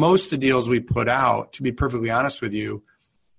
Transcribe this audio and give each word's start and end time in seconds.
most 0.00 0.24
of 0.24 0.30
the 0.30 0.38
deals 0.38 0.68
we 0.68 0.80
put 0.80 1.08
out, 1.08 1.52
to 1.52 1.62
be 1.62 1.70
perfectly 1.70 2.10
honest 2.10 2.42
with 2.42 2.52
you, 2.52 2.82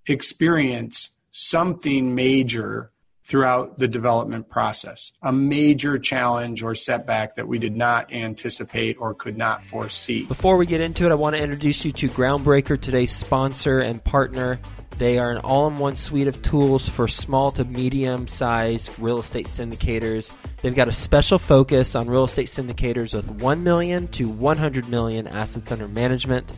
experience 0.07 1.09
something 1.31 2.15
major 2.15 2.91
throughout 3.25 3.79
the 3.79 3.87
development 3.87 4.49
process, 4.49 5.13
a 5.21 5.31
major 5.31 5.97
challenge 5.97 6.61
or 6.63 6.75
setback 6.75 7.35
that 7.35 7.47
we 7.47 7.57
did 7.59 7.75
not 7.75 8.11
anticipate 8.11 8.97
or 8.99 9.13
could 9.13 9.37
not 9.37 9.65
foresee. 9.65 10.25
Before 10.25 10.57
we 10.57 10.65
get 10.65 10.81
into 10.81 11.05
it, 11.05 11.11
I 11.11 11.15
want 11.15 11.35
to 11.35 11.41
introduce 11.41 11.85
you 11.85 11.91
to 11.93 12.09
Groundbreaker, 12.09 12.79
today's 12.79 13.11
sponsor 13.11 13.79
and 13.79 14.03
partner. 14.03 14.59
They 14.97 15.17
are 15.17 15.31
an 15.31 15.37
all 15.37 15.67
in 15.67 15.77
one 15.77 15.95
suite 15.95 16.27
of 16.27 16.41
tools 16.41 16.89
for 16.89 17.07
small 17.07 17.51
to 17.53 17.63
medium 17.63 18.27
sized 18.27 18.99
real 18.99 19.19
estate 19.19 19.47
syndicators. 19.47 20.31
They've 20.61 20.75
got 20.75 20.87
a 20.87 20.93
special 20.93 21.39
focus 21.39 21.95
on 21.95 22.07
real 22.07 22.25
estate 22.25 22.47
syndicators 22.47 23.15
with 23.15 23.27
1 23.29 23.63
million 23.63 24.07
to 24.09 24.29
100 24.29 24.89
million 24.89 25.27
assets 25.27 25.71
under 25.71 25.87
management. 25.87 26.51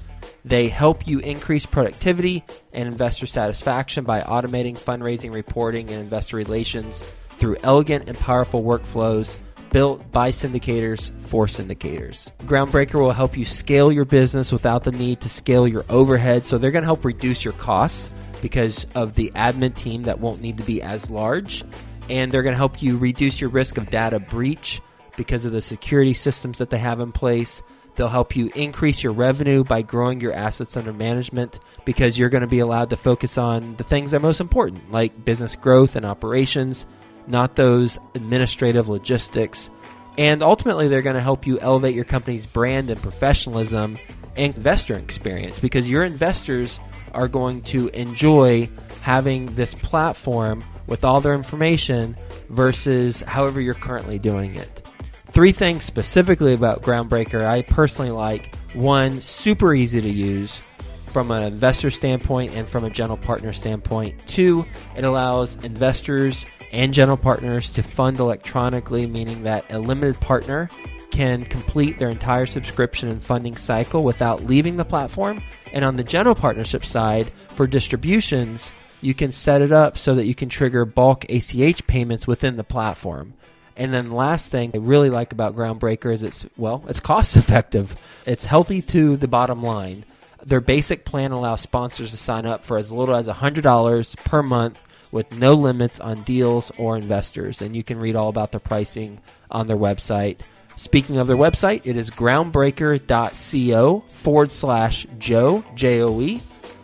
They 0.44 0.68
help 0.68 1.08
you 1.08 1.20
increase 1.20 1.66
productivity 1.66 2.44
and 2.74 2.88
investor 2.88 3.26
satisfaction 3.26 4.04
by 4.04 4.22
automating 4.22 4.78
fundraising 4.78 5.34
reporting 5.34 5.90
and 5.90 6.02
investor 6.02 6.36
relations 6.36 7.02
through 7.30 7.58
elegant 7.64 8.10
and 8.10 8.18
powerful 8.18 8.62
workflows 8.62 9.38
built 9.72 10.12
by 10.12 10.32
syndicators 10.32 11.12
for 11.28 11.48
syndicators. 11.48 12.30
Groundbreaker 12.40 12.96
will 12.96 13.12
help 13.12 13.38
you 13.38 13.46
scale 13.46 13.92
your 13.92 14.06
business 14.06 14.52
without 14.52 14.84
the 14.84 14.92
need 14.92 15.22
to 15.22 15.30
scale 15.30 15.68
your 15.68 15.86
overhead. 15.90 16.46
So 16.46 16.58
they're 16.58 16.72
going 16.72 16.84
to 16.84 16.88
help 16.88 17.06
reduce 17.06 17.44
your 17.44 17.54
costs 17.56 18.14
because 18.42 18.86
of 18.96 19.16
the 19.16 19.32
admin 19.36 19.74
team 19.74 20.04
that 20.04 20.20
won't 20.20 20.42
need 20.42 20.58
to 20.58 20.64
be 20.64 20.82
as 20.82 21.10
large. 21.10 21.64
And 22.10 22.32
they're 22.32 22.44
going 22.44 22.54
to 22.54 22.58
help 22.58 22.82
you 22.82 22.98
reduce 22.98 23.40
your 23.40 23.50
risk 23.50 23.78
of 23.78 23.90
data 23.90 24.20
breach 24.20 24.82
because 25.16 25.46
of 25.46 25.52
the 25.52 25.62
security 25.62 26.14
systems 26.14 26.58
that 26.58 26.70
they 26.70 26.78
have 26.78 27.00
in 27.00 27.12
place. 27.12 27.62
They'll 27.96 28.10
help 28.10 28.36
you 28.36 28.52
increase 28.56 29.04
your 29.04 29.14
revenue 29.14 29.64
by 29.64 29.84
growing 29.84 30.20
your 30.20 30.34
assets 30.34 30.76
under 30.76 30.92
management 30.92 31.60
because 31.86 32.18
you're 32.18 32.30
going 32.30 32.42
to 32.42 32.48
be 32.48 32.60
allowed 32.60 32.90
to 32.90 32.98
focus 32.98 33.38
on 33.38 33.76
the 33.76 33.84
things 33.84 34.12
that 34.12 34.18
are 34.18 34.22
most 34.22 34.42
important, 34.42 34.92
like 34.92 35.24
business 35.24 35.56
growth 35.56 35.96
and 35.96 36.06
operations, 36.06 36.88
not 37.28 37.56
those 37.56 38.00
administrative 38.16 38.90
logistics. 38.90 39.70
And 40.18 40.42
ultimately, 40.42 40.88
they're 40.88 41.02
going 41.04 41.16
to 41.16 41.22
help 41.22 41.46
you 41.46 41.60
elevate 41.60 41.96
your 41.96 42.06
company's 42.06 42.46
brand 42.46 42.90
and 42.90 43.02
professionalism 43.02 43.98
and 44.36 44.58
investor 44.58 44.96
experience 44.96 45.60
because 45.60 45.90
your 45.90 46.04
investors 46.04 46.80
are 47.14 47.28
going 47.28 47.62
to 47.62 47.90
enjoy 47.90 48.70
having 49.02 49.46
this 49.54 49.74
platform 49.74 50.64
with 50.88 51.04
all 51.04 51.22
their 51.22 51.34
information 51.34 52.18
versus 52.50 53.22
however 53.22 53.62
you're 53.62 53.74
currently 53.74 54.20
doing 54.20 54.56
it. 54.56 54.88
Three 55.32 55.52
things 55.52 55.84
specifically 55.84 56.54
about 56.54 56.84
Groundbreaker 56.84 57.46
I 57.46 57.64
personally 57.64 58.12
like. 58.12 58.56
One, 58.74 59.22
super 59.22 59.74
easy 59.74 60.02
to 60.02 60.10
use 60.10 60.62
from 61.08 61.32
an 61.32 61.44
investor 61.44 61.92
standpoint 61.92 62.54
and 62.56 62.68
from 62.68 62.84
a 62.84 62.90
general 62.90 63.18
partner 63.18 63.54
standpoint. 63.54 64.28
Two, 64.28 64.66
it 64.96 65.06
allows 65.06 65.56
investors 65.64 66.46
and 66.72 66.94
general 66.94 67.18
partners 67.18 67.70
to 67.70 67.84
fund 67.84 68.20
electronically, 68.20 69.06
meaning 69.06 69.44
that 69.44 69.66
a 69.72 69.80
limited 69.80 70.20
partner 70.20 70.70
can 71.12 71.46
complete 71.46 72.00
their 72.00 72.10
entire 72.10 72.48
subscription 72.48 73.10
and 73.10 73.24
funding 73.24 73.56
cycle 73.56 74.04
without 74.04 74.44
leaving 74.46 74.78
the 74.78 74.86
platform. 74.86 75.42
And 75.72 75.86
on 75.86 75.96
the 75.96 76.04
general 76.04 76.34
partnership 76.34 76.84
side, 76.84 77.32
for 77.50 77.68
distributions, 77.68 78.72
you 79.04 79.14
can 79.14 79.32
set 79.32 79.62
it 79.62 79.72
up 79.72 79.98
so 79.98 80.16
that 80.16 80.26
you 80.26 80.36
can 80.36 80.50
trigger 80.50 80.86
bulk 80.86 81.26
ACH 81.30 81.86
payments 81.88 82.28
within 82.28 82.56
the 82.56 82.64
platform. 82.64 83.34
And 83.76 83.94
then 83.94 84.12
last 84.12 84.52
thing 84.52 84.72
I 84.74 84.78
really 84.78 85.10
like 85.10 85.32
about 85.32 85.56
Groundbreaker 85.56 86.14
is 86.14 86.24
it's 86.24 86.46
well, 86.58 86.84
it's 86.88 87.00
cost 87.00 87.36
effective. 87.36 88.00
It's 88.26 88.46
healthy 88.46 88.82
to 88.84 89.18
the 89.18 89.28
bottom 89.28 89.64
line. 89.64 90.06
Their 90.46 90.62
basic 90.62 91.06
plan 91.06 91.32
allows 91.32 91.62
sponsors 91.62 92.12
to 92.12 92.18
sign 92.18 92.46
up 92.46 92.66
for 92.66 92.78
as 92.78 92.92
little 92.92 93.16
as 93.16 93.28
$100 93.28 94.18
per 94.24 94.44
month 94.44 94.84
with 95.12 95.32
no 95.38 95.54
limits 95.54 96.00
on 96.00 96.24
deals 96.24 96.72
or 96.78 96.98
investors. 96.98 97.62
And 97.62 97.76
you 97.76 97.84
can 97.84 98.00
read 98.00 98.16
all 98.16 98.30
about 98.30 98.52
the 98.52 98.60
pricing 98.60 99.20
on 99.50 99.68
their 99.68 99.78
website. 99.78 100.40
Speaking 100.76 101.18
of 101.18 101.28
their 101.28 101.38
website, 101.38 101.86
it 101.86 101.96
is 101.96 102.10
groundbreaker.co 102.10 104.00
forward 104.08 104.52
slash 104.52 105.08
Joe, 105.20 105.64
J 105.76 106.02
O 106.02 106.20
E. 106.20 106.42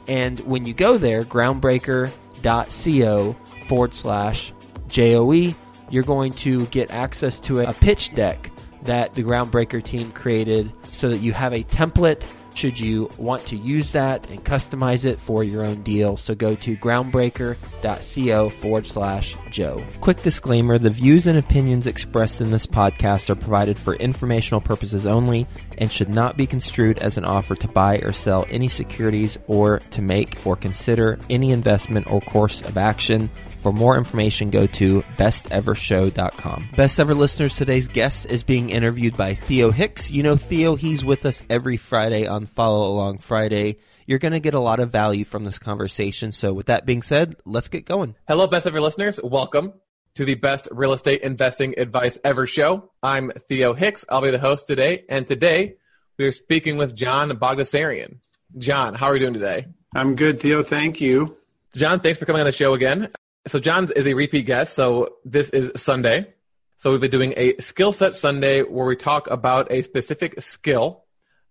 And 0.09 0.41
when 0.41 0.65
you 0.65 0.73
go 0.73 0.97
there, 0.97 1.21
groundbreaker.co 1.21 3.35
forward 3.67 3.93
slash 3.93 4.51
J 4.87 5.15
O 5.15 5.31
E, 5.31 5.55
you're 5.91 6.03
going 6.03 6.33
to 6.33 6.65
get 6.67 6.91
access 6.91 7.39
to 7.41 7.61
a 7.61 7.73
pitch 7.73 8.13
deck 8.15 8.51
that 8.81 9.13
the 9.13 9.23
Groundbreaker 9.23 9.83
team 9.83 10.11
created 10.11 10.73
so 10.83 11.09
that 11.09 11.19
you 11.19 11.33
have 11.33 11.53
a 11.53 11.63
template 11.63 12.23
should 12.55 12.79
you 12.79 13.09
want 13.17 13.45
to 13.47 13.55
use 13.55 13.91
that 13.93 14.29
and 14.29 14.43
customize 14.43 15.05
it 15.05 15.19
for 15.19 15.43
your 15.43 15.63
own 15.63 15.83
deal. 15.83 16.17
So 16.17 16.35
go 16.35 16.55
to 16.55 16.75
groundbreaker.co 16.77 18.49
forward 18.49 18.87
slash 18.87 19.35
Joe. 19.49 19.83
Quick 20.01 20.21
disclaimer 20.21 20.77
the 20.77 20.89
views 20.89 21.27
and 21.27 21.37
opinions 21.37 21.87
expressed 21.87 22.41
in 22.41 22.51
this 22.51 22.67
podcast 22.67 23.29
are 23.29 23.35
provided 23.35 23.77
for 23.77 23.95
informational 23.95 24.61
purposes 24.61 25.05
only 25.05 25.47
and 25.77 25.91
should 25.91 26.09
not 26.09 26.37
be 26.37 26.47
construed 26.47 26.99
as 26.99 27.17
an 27.17 27.25
offer 27.25 27.55
to 27.55 27.67
buy 27.67 27.97
or 27.99 28.11
sell 28.11 28.45
any 28.49 28.67
securities 28.67 29.37
or 29.47 29.79
to 29.91 30.01
make 30.01 30.45
or 30.45 30.55
consider 30.55 31.19
any 31.29 31.51
investment 31.51 32.09
or 32.11 32.21
course 32.21 32.61
of 32.61 32.77
action. 32.77 33.29
For 33.59 33.73
more 33.73 33.97
information, 33.97 34.51
go 34.51 34.67
to 34.67 35.03
bestevershow.com. 35.17 36.69
Best 36.77 36.99
Ever 36.99 37.13
listeners, 37.13 37.57
today's 37.57 37.89
guest 37.89 38.25
is 38.27 38.41
being 38.41 38.69
interviewed 38.69 39.17
by 39.17 39.33
Theo 39.33 39.69
Hicks. 39.71 40.09
You 40.09 40.23
know 40.23 40.37
Theo, 40.37 40.75
he's 40.75 41.03
with 41.03 41.25
us 41.25 41.43
every 41.49 41.75
Friday 41.75 42.25
on 42.25 42.38
Follow 42.45 42.91
Along 42.91 43.17
Friday. 43.17 43.77
You're 44.05 44.19
going 44.19 44.31
to 44.33 44.39
get 44.39 44.53
a 44.53 44.59
lot 44.59 44.79
of 44.79 44.89
value 44.89 45.23
from 45.25 45.45
this 45.45 45.59
conversation. 45.59 46.31
So, 46.31 46.53
with 46.53 46.67
that 46.67 46.85
being 46.85 47.01
said, 47.01 47.35
let's 47.45 47.69
get 47.69 47.85
going. 47.85 48.15
Hello, 48.27 48.47
Best 48.47 48.67
Ever 48.67 48.81
listeners. 48.81 49.19
Welcome 49.23 49.73
to 50.15 50.25
the 50.25 50.35
Best 50.35 50.67
Real 50.71 50.93
Estate 50.93 51.21
Investing 51.21 51.75
Advice 51.77 52.17
Ever 52.23 52.47
show. 52.47 52.91
I'm 53.03 53.31
Theo 53.47 53.73
Hicks. 53.73 54.05
I'll 54.09 54.21
be 54.21 54.31
the 54.31 54.39
host 54.39 54.67
today. 54.67 55.05
And 55.09 55.27
today 55.27 55.75
we 56.17 56.25
are 56.25 56.31
speaking 56.31 56.77
with 56.77 56.95
John 56.95 57.29
Bogdasarian. 57.31 58.17
John, 58.57 58.95
how 58.95 59.07
are 59.07 59.15
you 59.15 59.19
doing 59.19 59.33
today? 59.33 59.67
I'm 59.95 60.15
good, 60.15 60.39
Theo. 60.39 60.63
Thank 60.63 61.01
you. 61.01 61.37
John, 61.75 61.99
thanks 61.99 62.19
for 62.19 62.25
coming 62.25 62.41
on 62.41 62.45
the 62.45 62.51
show 62.51 62.73
again. 62.73 63.09
So 63.47 63.59
John 63.59 63.87
is 63.95 64.07
a 64.07 64.13
repeat 64.13 64.45
guest. 64.45 64.73
So 64.73 65.15
this 65.23 65.49
is 65.49 65.71
Sunday. 65.75 66.33
So 66.77 66.91
we've 66.91 67.01
been 67.01 67.11
doing 67.11 67.33
a 67.37 67.57
skill 67.57 67.93
set 67.93 68.15
Sunday 68.15 68.61
where 68.61 68.85
we 68.85 68.95
talk 68.95 69.29
about 69.29 69.71
a 69.71 69.81
specific 69.81 70.41
skill 70.41 71.03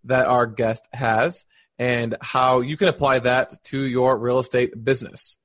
that 0.04 0.26
our 0.26 0.46
guest 0.46 0.88
has 0.92 1.46
and 1.78 2.16
how 2.20 2.60
you 2.60 2.76
can 2.76 2.88
apply 2.88 3.20
that 3.20 3.62
to 3.64 3.80
your 3.80 4.18
real 4.18 4.38
estate 4.38 4.84
business. 4.84 5.38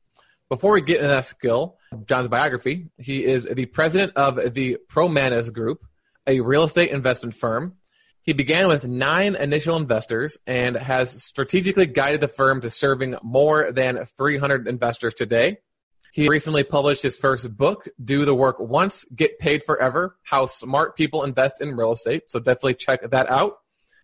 Before 0.49 0.73
we 0.73 0.81
get 0.81 0.97
into 0.97 1.07
that 1.07 1.25
skill, 1.25 1.77
John's 2.05 2.27
biography, 2.27 2.89
he 2.97 3.23
is 3.23 3.45
the 3.45 3.65
president 3.65 4.13
of 4.15 4.53
the 4.53 4.77
Promanas 4.91 5.51
Group, 5.51 5.79
a 6.27 6.41
real 6.41 6.63
estate 6.63 6.91
investment 6.91 7.35
firm. 7.35 7.73
He 8.21 8.33
began 8.33 8.67
with 8.67 8.87
nine 8.87 9.35
initial 9.35 9.75
investors 9.77 10.37
and 10.47 10.75
has 10.75 11.23
strategically 11.23 11.85
guided 11.85 12.21
the 12.21 12.27
firm 12.27 12.61
to 12.61 12.69
serving 12.69 13.15
more 13.21 13.71
than 13.71 14.05
300 14.05 14.67
investors 14.67 15.13
today. 15.13 15.57
He 16.13 16.29
recently 16.29 16.63
published 16.63 17.01
his 17.01 17.15
first 17.15 17.57
book, 17.57 17.87
Do 18.01 18.23
the 18.23 18.35
Work 18.35 18.59
Once, 18.59 19.03
Get 19.15 19.39
Paid 19.39 19.63
Forever 19.63 20.17
How 20.21 20.45
Smart 20.45 20.95
People 20.95 21.23
Invest 21.23 21.59
in 21.59 21.75
Real 21.75 21.93
Estate. 21.93 22.29
So 22.29 22.39
definitely 22.39 22.75
check 22.75 23.09
that 23.09 23.29
out. 23.29 23.55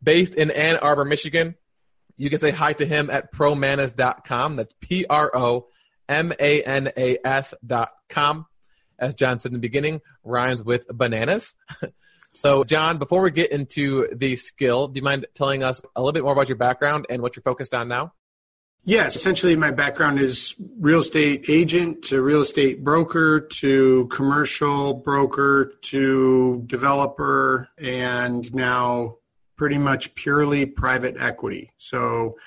Based 0.02 0.36
in 0.36 0.52
Ann 0.52 0.78
Arbor, 0.78 1.06
Michigan, 1.06 1.56
you 2.18 2.30
can 2.30 2.40
say 2.40 2.52
hi 2.52 2.74
to 2.74 2.86
him 2.86 3.10
at 3.10 3.34
promanas.com. 3.34 4.56
That's 4.56 4.74
P 4.82 5.06
R 5.10 5.32
O 5.34 5.68
M 6.08 6.34
A 6.40 6.64
N 6.64 6.92
A 6.98 7.18
S.com. 7.24 8.46
As 8.98 9.16
John 9.16 9.40
said 9.40 9.50
in 9.50 9.54
the 9.54 9.59
beginning, 9.59 10.02
rhymes 10.24 10.62
with 10.62 10.86
bananas. 10.90 11.56
so, 12.34 12.66
John, 12.66 12.98
before 12.98 13.22
we 13.22 13.32
get 13.32 13.52
into 13.52 14.08
the 14.14 14.36
skill, 14.36 14.90
do 14.90 14.98
you 14.98 15.04
mind 15.04 15.26
telling 15.34 15.64
us 15.64 15.82
a 15.96 16.02
little 16.02 16.12
bit 16.12 16.24
more 16.24 16.34
about 16.34 16.50
your 16.50 16.58
background 16.58 17.06
and 17.09 17.22
what 17.22 17.36
you're 17.36 17.44
focused 17.44 17.74
on 17.74 17.88
now? 17.88 18.14
Yes, 18.84 19.16
essentially, 19.16 19.56
my 19.56 19.72
background 19.72 20.20
is 20.20 20.56
real 20.79 21.02
estate 21.02 21.46
agent 21.47 22.03
to 22.06 22.22
real 22.22 22.41
estate 22.41 22.84
broker 22.84 23.40
to 23.40 24.08
commercial 24.08 24.94
broker 24.94 25.73
to 25.84 26.64
developer, 26.66 27.70
and 27.78 28.53
now 28.53 29.19
pretty 29.59 29.78
much 29.78 30.16
purely 30.16 30.66
private 30.66 31.17
equity. 31.20 31.73
So, 31.78 32.38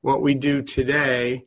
what 0.00 0.22
we 0.22 0.34
do 0.34 0.62
today 0.62 1.44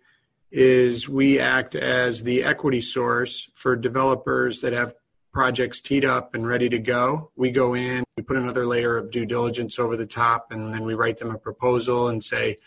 is 0.52 1.10
we 1.10 1.40
act 1.40 1.74
as 1.74 2.22
the 2.22 2.44
equity 2.44 2.80
source 2.80 3.50
for 3.56 3.76
developers 3.76 4.62
that 4.62 4.72
have 4.72 4.94
projects 5.34 5.82
teed 5.82 6.06
up 6.06 6.36
and 6.36 6.48
ready 6.48 6.70
to 6.70 6.78
go. 6.78 7.32
We 7.36 7.50
go 7.50 7.74
in, 7.74 8.04
we 8.16 8.22
put 8.22 8.38
another 8.38 8.68
layer 8.68 8.98
of 8.98 9.10
due 9.10 9.26
diligence 9.26 9.80
over 9.80 9.98
the 9.98 10.06
top, 10.06 10.52
and 10.52 10.72
then 10.72 10.86
we 10.86 10.94
write 10.94 11.18
them 11.18 11.32
a 11.32 11.40
proposal 11.40 12.08
and 12.08 12.24
say, 12.24 12.58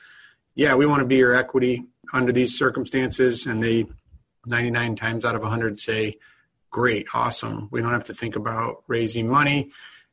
yeah, 0.57 0.75
we 0.75 0.85
want 0.85 1.01
to 1.01 1.07
be 1.07 1.17
your 1.17 1.35
equity 1.35 1.85
under 2.13 2.33
these 2.33 2.59
circumstances. 2.59 3.47
And 3.47 3.63
they 3.63 3.87
99 4.47 4.97
times 4.97 5.25
out 5.25 5.37
of 5.37 5.43
100 5.43 5.79
say, 5.79 6.19
great, 6.71 7.07
awesome. 7.15 7.69
We 7.71 7.81
don't 7.81 7.93
have 7.93 8.05
to 8.05 8.15
think 8.15 8.35
about 8.35 8.83
raising 8.89 9.29
money. 9.29 9.71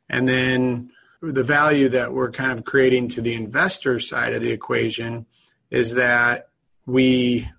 And 0.07 0.29
then 0.29 0.91
the 1.31 1.43
value 1.43 1.89
that 1.89 2.13
we're 2.13 2.31
kind 2.31 2.51
of 2.51 2.65
creating 2.65 3.09
to 3.09 3.21
the 3.21 3.33
investor 3.33 3.99
side 3.99 4.33
of 4.33 4.41
the 4.41 4.51
equation 4.51 5.25
is 5.69 5.93
that 5.95 6.49
we 6.85 7.49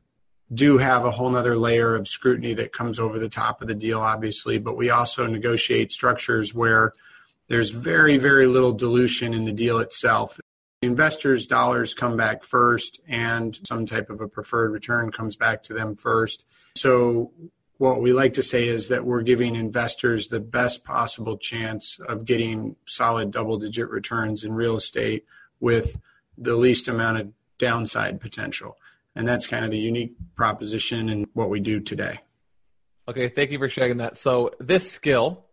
do 0.52 0.78
have 0.78 1.04
a 1.04 1.10
whole 1.10 1.30
nother 1.30 1.56
layer 1.56 1.94
of 1.94 2.06
scrutiny 2.06 2.54
that 2.54 2.72
comes 2.72 3.00
over 3.00 3.18
the 3.18 3.28
top 3.28 3.60
of 3.60 3.68
the 3.68 3.74
deal, 3.74 4.00
obviously, 4.00 4.58
but 4.58 4.76
we 4.76 4.90
also 4.90 5.26
negotiate 5.26 5.90
structures 5.90 6.54
where 6.54 6.92
there's 7.48 7.70
very, 7.70 8.16
very 8.16 8.46
little 8.46 8.72
dilution 8.72 9.34
in 9.34 9.44
the 9.44 9.52
deal 9.52 9.78
itself. 9.78 10.38
Investors' 10.82 11.46
dollars 11.46 11.94
come 11.94 12.16
back 12.16 12.44
first, 12.44 13.00
and 13.08 13.58
some 13.66 13.86
type 13.86 14.10
of 14.10 14.20
a 14.20 14.28
preferred 14.28 14.72
return 14.72 15.10
comes 15.10 15.36
back 15.36 15.62
to 15.64 15.74
them 15.74 15.96
first. 15.96 16.44
So, 16.76 17.32
what 17.78 18.00
we 18.00 18.12
like 18.12 18.34
to 18.34 18.42
say 18.42 18.68
is 18.68 18.88
that 18.88 19.04
we're 19.04 19.22
giving 19.22 19.54
investors 19.54 20.28
the 20.28 20.40
best 20.40 20.84
possible 20.84 21.36
chance 21.36 21.98
of 22.08 22.24
getting 22.24 22.76
solid 22.86 23.30
double 23.30 23.58
digit 23.58 23.90
returns 23.90 24.44
in 24.44 24.54
real 24.54 24.76
estate 24.76 25.24
with 25.60 25.98
the 26.38 26.56
least 26.56 26.88
amount 26.88 27.18
of 27.18 27.32
downside 27.58 28.20
potential. 28.20 28.76
And 29.14 29.26
that's 29.26 29.46
kind 29.46 29.64
of 29.64 29.70
the 29.70 29.78
unique 29.78 30.14
proposition 30.34 31.08
and 31.08 31.26
what 31.32 31.50
we 31.50 31.60
do 31.60 31.80
today. 31.80 32.20
Okay, 33.08 33.28
thank 33.28 33.50
you 33.50 33.58
for 33.58 33.68
sharing 33.68 33.98
that. 33.98 34.16
So, 34.16 34.50
this 34.58 34.90
skill 34.90 35.44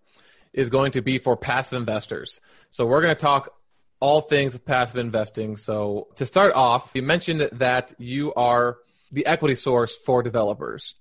is 0.53 0.69
going 0.69 0.93
to 0.93 1.01
be 1.01 1.17
for 1.17 1.37
passive 1.37 1.77
investors. 1.77 2.41
So, 2.71 2.85
we're 2.85 3.01
going 3.01 3.15
to 3.15 3.21
talk 3.21 3.53
all 3.99 4.21
things 4.21 4.57
passive 4.57 4.97
investing. 4.97 5.55
So, 5.55 6.07
to 6.15 6.25
start 6.25 6.53
off, 6.53 6.91
you 6.93 7.03
mentioned 7.03 7.41
that 7.53 7.93
you 7.99 8.33
are 8.33 8.77
the 9.11 9.25
equity 9.27 9.55
source 9.55 9.95
for 9.95 10.23
developers. 10.23 10.95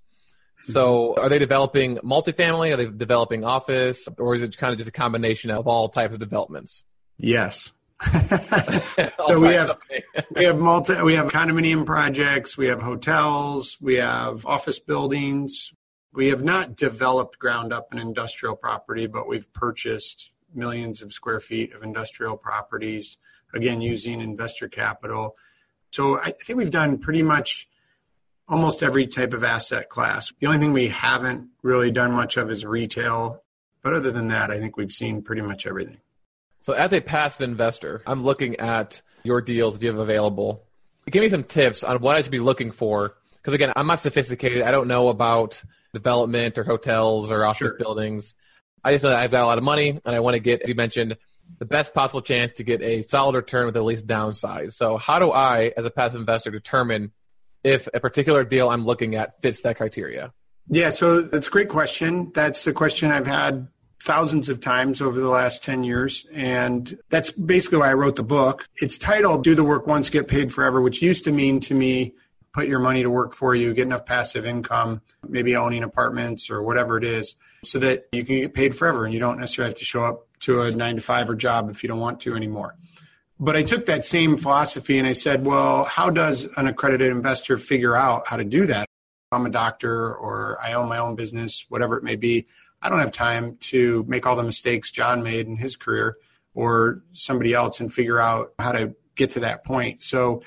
So, 0.63 1.15
are 1.15 1.27
they 1.27 1.39
developing 1.39 1.97
multifamily? 1.97 2.73
Are 2.73 2.77
they 2.77 2.85
developing 2.85 3.43
office? 3.43 4.07
Or 4.17 4.33
is 4.33 4.41
it 4.43 4.57
kind 4.57 4.71
of 4.71 4.77
just 4.77 4.89
a 4.89 4.93
combination 4.93 5.51
of 5.51 5.67
all 5.67 5.89
types 5.89 6.13
of 6.13 6.19
developments? 6.19 6.83
Yes. 7.17 7.71
so 9.27 9.39
we 9.39 9.53
have 9.53 9.77
we 10.35 10.43
have 10.43 10.57
multi 10.57 11.01
we 11.01 11.15
have 11.15 11.31
condominium 11.31 11.85
projects, 11.85 12.57
we 12.57 12.67
have 12.67 12.81
hotels, 12.81 13.77
we 13.79 13.95
have 13.95 14.45
office 14.45 14.79
buildings. 14.79 15.73
We 16.13 16.27
have 16.27 16.43
not 16.43 16.75
developed 16.75 17.39
ground 17.39 17.73
up 17.73 17.91
an 17.91 17.97
industrial 17.97 18.55
property, 18.55 19.07
but 19.07 19.27
we've 19.27 19.51
purchased 19.51 20.31
millions 20.53 21.01
of 21.01 21.11
square 21.11 21.39
feet 21.39 21.73
of 21.73 21.81
industrial 21.81 22.37
properties, 22.37 23.17
again 23.53 23.81
using 23.81 24.21
investor 24.21 24.67
capital. 24.67 25.35
So 25.91 26.19
I 26.19 26.31
think 26.31 26.57
we've 26.57 26.71
done 26.71 26.99
pretty 26.99 27.23
much 27.23 27.67
almost 28.47 28.83
every 28.83 29.07
type 29.07 29.33
of 29.33 29.43
asset 29.43 29.89
class. 29.89 30.31
The 30.39 30.47
only 30.47 30.59
thing 30.59 30.73
we 30.73 30.89
haven't 30.89 31.49
really 31.61 31.91
done 31.91 32.11
much 32.11 32.37
of 32.37 32.49
is 32.51 32.65
retail. 32.65 33.43
But 33.81 33.93
other 33.93 34.11
than 34.11 34.29
that, 34.29 34.49
I 34.49 34.59
think 34.59 34.77
we've 34.77 34.91
seen 34.91 35.21
pretty 35.21 35.41
much 35.41 35.67
everything. 35.67 35.97
So, 36.59 36.71
as 36.71 36.93
a 36.93 37.01
passive 37.01 37.41
investor, 37.41 38.01
I'm 38.07 38.23
looking 38.23 38.55
at 38.57 39.01
your 39.23 39.41
deals 39.41 39.73
that 39.73 39.85
you 39.85 39.91
have 39.91 39.99
available. 39.99 40.63
Give 41.09 41.21
me 41.21 41.27
some 41.27 41.43
tips 41.43 41.83
on 41.83 41.99
what 41.99 42.15
I 42.15 42.21
should 42.21 42.31
be 42.31 42.39
looking 42.39 42.71
for. 42.71 43.15
Because 43.35 43.53
again, 43.53 43.73
I'm 43.75 43.87
not 43.87 43.99
sophisticated. 43.99 44.61
I 44.61 44.71
don't 44.71 44.87
know 44.87 45.09
about 45.09 45.61
development 45.93 46.57
or 46.57 46.63
hotels 46.63 47.29
or 47.29 47.43
office 47.43 47.67
sure. 47.67 47.77
buildings. 47.77 48.35
I 48.85 48.93
just 48.93 49.03
know 49.03 49.09
that 49.09 49.19
I've 49.19 49.31
got 49.31 49.43
a 49.43 49.45
lot 49.45 49.57
of 49.57 49.65
money 49.65 49.99
and 50.05 50.15
I 50.15 50.21
want 50.21 50.35
to 50.35 50.39
get, 50.39 50.61
as 50.61 50.69
you 50.69 50.75
mentioned, 50.75 51.17
the 51.59 51.65
best 51.65 51.93
possible 51.93 52.21
chance 52.21 52.53
to 52.53 52.63
get 52.63 52.81
a 52.81 53.01
solid 53.01 53.35
return 53.35 53.65
with 53.65 53.73
the 53.73 53.83
least 53.83 54.07
downside. 54.07 54.71
So, 54.71 54.95
how 54.95 55.19
do 55.19 55.33
I, 55.33 55.73
as 55.75 55.83
a 55.83 55.91
passive 55.91 56.21
investor, 56.21 56.51
determine 56.51 57.11
if 57.63 57.87
a 57.93 57.99
particular 57.99 58.43
deal 58.43 58.69
I'm 58.69 58.85
looking 58.85 59.15
at 59.15 59.41
fits 59.41 59.61
that 59.61 59.77
criteria? 59.77 60.33
Yeah, 60.67 60.91
so 60.91 61.21
that's 61.21 61.47
a 61.47 61.51
great 61.51 61.69
question. 61.69 62.31
That's 62.33 62.63
the 62.63 62.73
question 62.73 63.11
I've 63.11 63.27
had 63.27 63.67
thousands 64.01 64.49
of 64.49 64.59
times 64.59 65.01
over 65.01 65.19
the 65.19 65.29
last 65.29 65.63
10 65.63 65.83
years. 65.83 66.25
And 66.33 66.97
that's 67.09 67.31
basically 67.31 67.77
why 67.77 67.89
I 67.89 67.93
wrote 67.93 68.17
the 68.17 68.23
book. 68.23 68.67
It's 68.81 68.97
titled 68.97 69.43
Do 69.45 69.55
the 69.55 69.63
Work 69.63 69.87
Once, 69.87 70.09
Get 70.09 70.27
Paid 70.27 70.53
Forever, 70.53 70.81
which 70.81 71.01
used 71.01 71.23
to 71.23 71.31
mean 71.31 71.61
to 71.61 71.73
me, 71.73 72.13
put 72.53 72.67
your 72.67 72.79
money 72.79 73.01
to 73.01 73.09
work 73.09 73.33
for 73.33 73.55
you, 73.55 73.73
get 73.73 73.83
enough 73.83 74.05
passive 74.05 74.45
income, 74.45 75.01
maybe 75.27 75.55
owning 75.55 75.83
apartments 75.83 76.49
or 76.49 76.61
whatever 76.61 76.97
it 76.97 77.03
is, 77.03 77.35
so 77.63 77.79
that 77.79 78.07
you 78.11 78.25
can 78.25 78.41
get 78.41 78.53
paid 78.53 78.75
forever 78.75 79.05
and 79.05 79.13
you 79.13 79.19
don't 79.19 79.39
necessarily 79.39 79.71
have 79.71 79.79
to 79.79 79.85
show 79.85 80.03
up 80.03 80.27
to 80.41 80.61
a 80.61 80.71
nine 80.71 80.95
to 80.95 81.01
five 81.01 81.29
or 81.29 81.35
job 81.35 81.69
if 81.69 81.81
you 81.81 81.87
don't 81.87 81.99
want 81.99 82.19
to 82.19 82.35
anymore. 82.35 82.75
But 83.39 83.55
I 83.55 83.63
took 83.63 83.87
that 83.87 84.05
same 84.05 84.37
philosophy 84.37 84.97
and 84.97 85.07
I 85.07 85.13
said, 85.13 85.45
well, 85.45 85.85
how 85.85 86.09
does 86.09 86.47
an 86.55 86.67
accredited 86.67 87.11
investor 87.11 87.57
figure 87.57 87.95
out 87.95 88.27
how 88.27 88.37
to 88.37 88.43
do 88.43 88.67
that? 88.67 88.87
I'm 89.31 89.45
a 89.45 89.49
doctor 89.49 90.13
or 90.15 90.59
I 90.61 90.73
own 90.73 90.87
my 90.87 90.99
own 90.99 91.15
business, 91.15 91.65
whatever 91.67 91.97
it 91.97 92.03
may 92.03 92.15
be. 92.15 92.45
I 92.81 92.89
don't 92.89 92.99
have 92.99 93.11
time 93.11 93.57
to 93.61 94.05
make 94.07 94.25
all 94.25 94.35
the 94.35 94.43
mistakes 94.43 94.91
John 94.91 95.23
made 95.23 95.47
in 95.47 95.57
his 95.57 95.75
career 95.75 96.17
or 96.53 97.01
somebody 97.13 97.53
else 97.53 97.79
and 97.79 97.91
figure 97.91 98.19
out 98.19 98.53
how 98.59 98.71
to 98.73 98.93
get 99.15 99.31
to 99.31 99.39
that 99.41 99.63
point. 99.63 100.03
So 100.03 100.43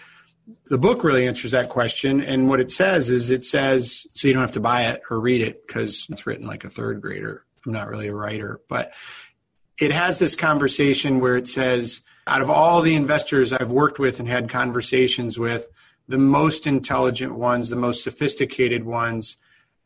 the 0.67 0.79
book 0.79 1.03
really 1.03 1.27
answers 1.27 1.51
that 1.51 1.69
question. 1.69 2.21
And 2.21 2.49
what 2.49 2.61
it 2.61 2.71
says 2.71 3.11
is 3.11 3.31
it 3.31 3.45
says, 3.45 4.07
so 4.15 4.29
you 4.29 4.35
don't 4.35 4.43
have 4.43 4.53
to 4.53 4.61
buy 4.61 4.85
it 4.85 5.03
or 5.11 5.19
read 5.19 5.41
it 5.41 5.67
because 5.67 6.07
it's 6.09 6.27
written 6.27 6.47
like 6.47 6.65
a 6.65 6.71
third 6.71 7.01
grader. 7.01 7.45
I'm 7.67 7.73
not 7.73 7.89
really 7.89 8.07
a 8.07 8.15
writer, 8.15 8.61
but 8.69 8.93
it 9.79 9.93
has 9.93 10.19
this 10.19 10.35
conversation 10.35 11.21
where 11.21 11.37
it 11.37 11.49
says, 11.49 12.01
out 12.27 12.43
of 12.43 12.51
all 12.51 12.81
the 12.81 12.95
investors 12.95 13.53
I've 13.53 13.71
worked 13.71 13.99
with 13.99 14.19
and 14.19 14.29
had 14.29 14.49
conversations 14.49 15.39
with, 15.39 15.69
the 16.09 16.19
most 16.19 16.67
intelligent 16.67 17.35
ones, 17.35 17.69
the 17.69 17.77
most 17.77 18.03
sophisticated 18.03 18.85
ones, 18.85 19.37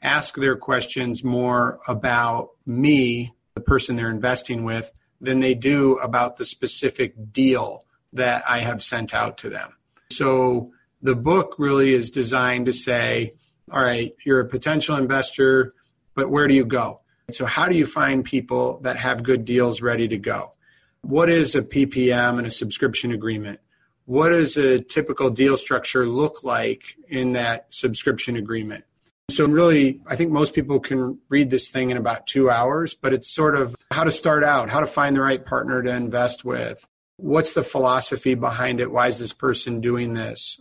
ask 0.02 0.37
their 0.37 0.56
questions 0.56 1.25
more 1.25 1.81
about 1.88 2.50
me, 2.66 3.34
the 3.54 3.60
person 3.60 3.96
they're 3.96 4.10
investing 4.10 4.64
with, 4.64 4.90
than 5.20 5.40
they 5.40 5.54
do 5.54 5.96
about 5.98 6.37
the 6.37 6.44
specific 6.44 7.32
deal 7.32 7.84
that 8.12 8.42
I 8.48 8.60
have 8.60 8.82
sent 8.82 9.14
out 9.14 9.38
to 9.38 9.50
them. 9.50 9.76
So 10.10 10.72
the 11.02 11.14
book 11.14 11.54
really 11.58 11.94
is 11.94 12.10
designed 12.10 12.66
to 12.66 12.72
say, 12.72 13.34
all 13.70 13.82
right, 13.82 14.14
you're 14.25 14.40
a 14.40 14.48
potential 14.48 14.96
investor, 14.96 15.72
but 16.14 16.31
where 16.31 16.48
do 16.48 16.54
you 16.54 16.64
go? 16.64 17.00
So, 17.35 17.47
how 17.47 17.69
do 17.69 17.77
you 17.77 17.87
find 17.87 18.25
people 18.25 18.81
that 18.82 18.97
have 18.97 19.23
good 19.23 19.44
deals 19.44 19.81
ready 19.81 20.09
to 20.09 20.19
go? 20.19 20.53
What 21.03 21.29
is 21.29 21.55
a 21.55 21.62
PPM 21.62 22.38
and 22.38 22.47
a 22.47 22.50
subscription 22.50 23.12
agreement? 23.12 23.61
What 24.05 24.31
does 24.31 24.56
a 24.56 24.81
typical 24.81 25.31
deal 25.31 25.56
structure 25.56 26.06
look 26.06 26.43
like 26.43 26.97
in 27.09 27.32
that 27.32 27.73
subscription 27.73 28.37
agreement? 28.37 28.85
So, 29.31 29.47
really, 29.47 30.00
I 30.06 30.17
think 30.17 30.32
most 30.32 30.55
people 30.55 30.81
can 30.81 31.21
read 31.29 31.50
this 31.50 31.69
thing 31.69 31.91
in 31.91 31.97
about 31.97 32.27
two 32.27 32.50
hours, 32.50 32.94
but 32.94 33.12
it's 33.12 33.31
sort 33.31 33.55
of 33.55 33.76
how 33.91 34.05
to 34.05 34.11
start 34.11 34.43
out, 34.43 34.71
how 34.71 34.81
to 34.81 34.87
find 34.87 35.15
the 35.15 35.21
right 35.21 35.44
partner 35.44 35.83
to 35.83 35.94
invest 35.94 36.44
with. 36.44 36.85
What's 37.17 37.53
the 37.53 37.62
philosophy 37.62 38.35
behind 38.35 38.81
it? 38.81 38.91
Why 38.91 39.06
is 39.06 39.19
this 39.19 39.33
person 39.33 39.81
doing 39.81 40.15
this? 40.15 40.61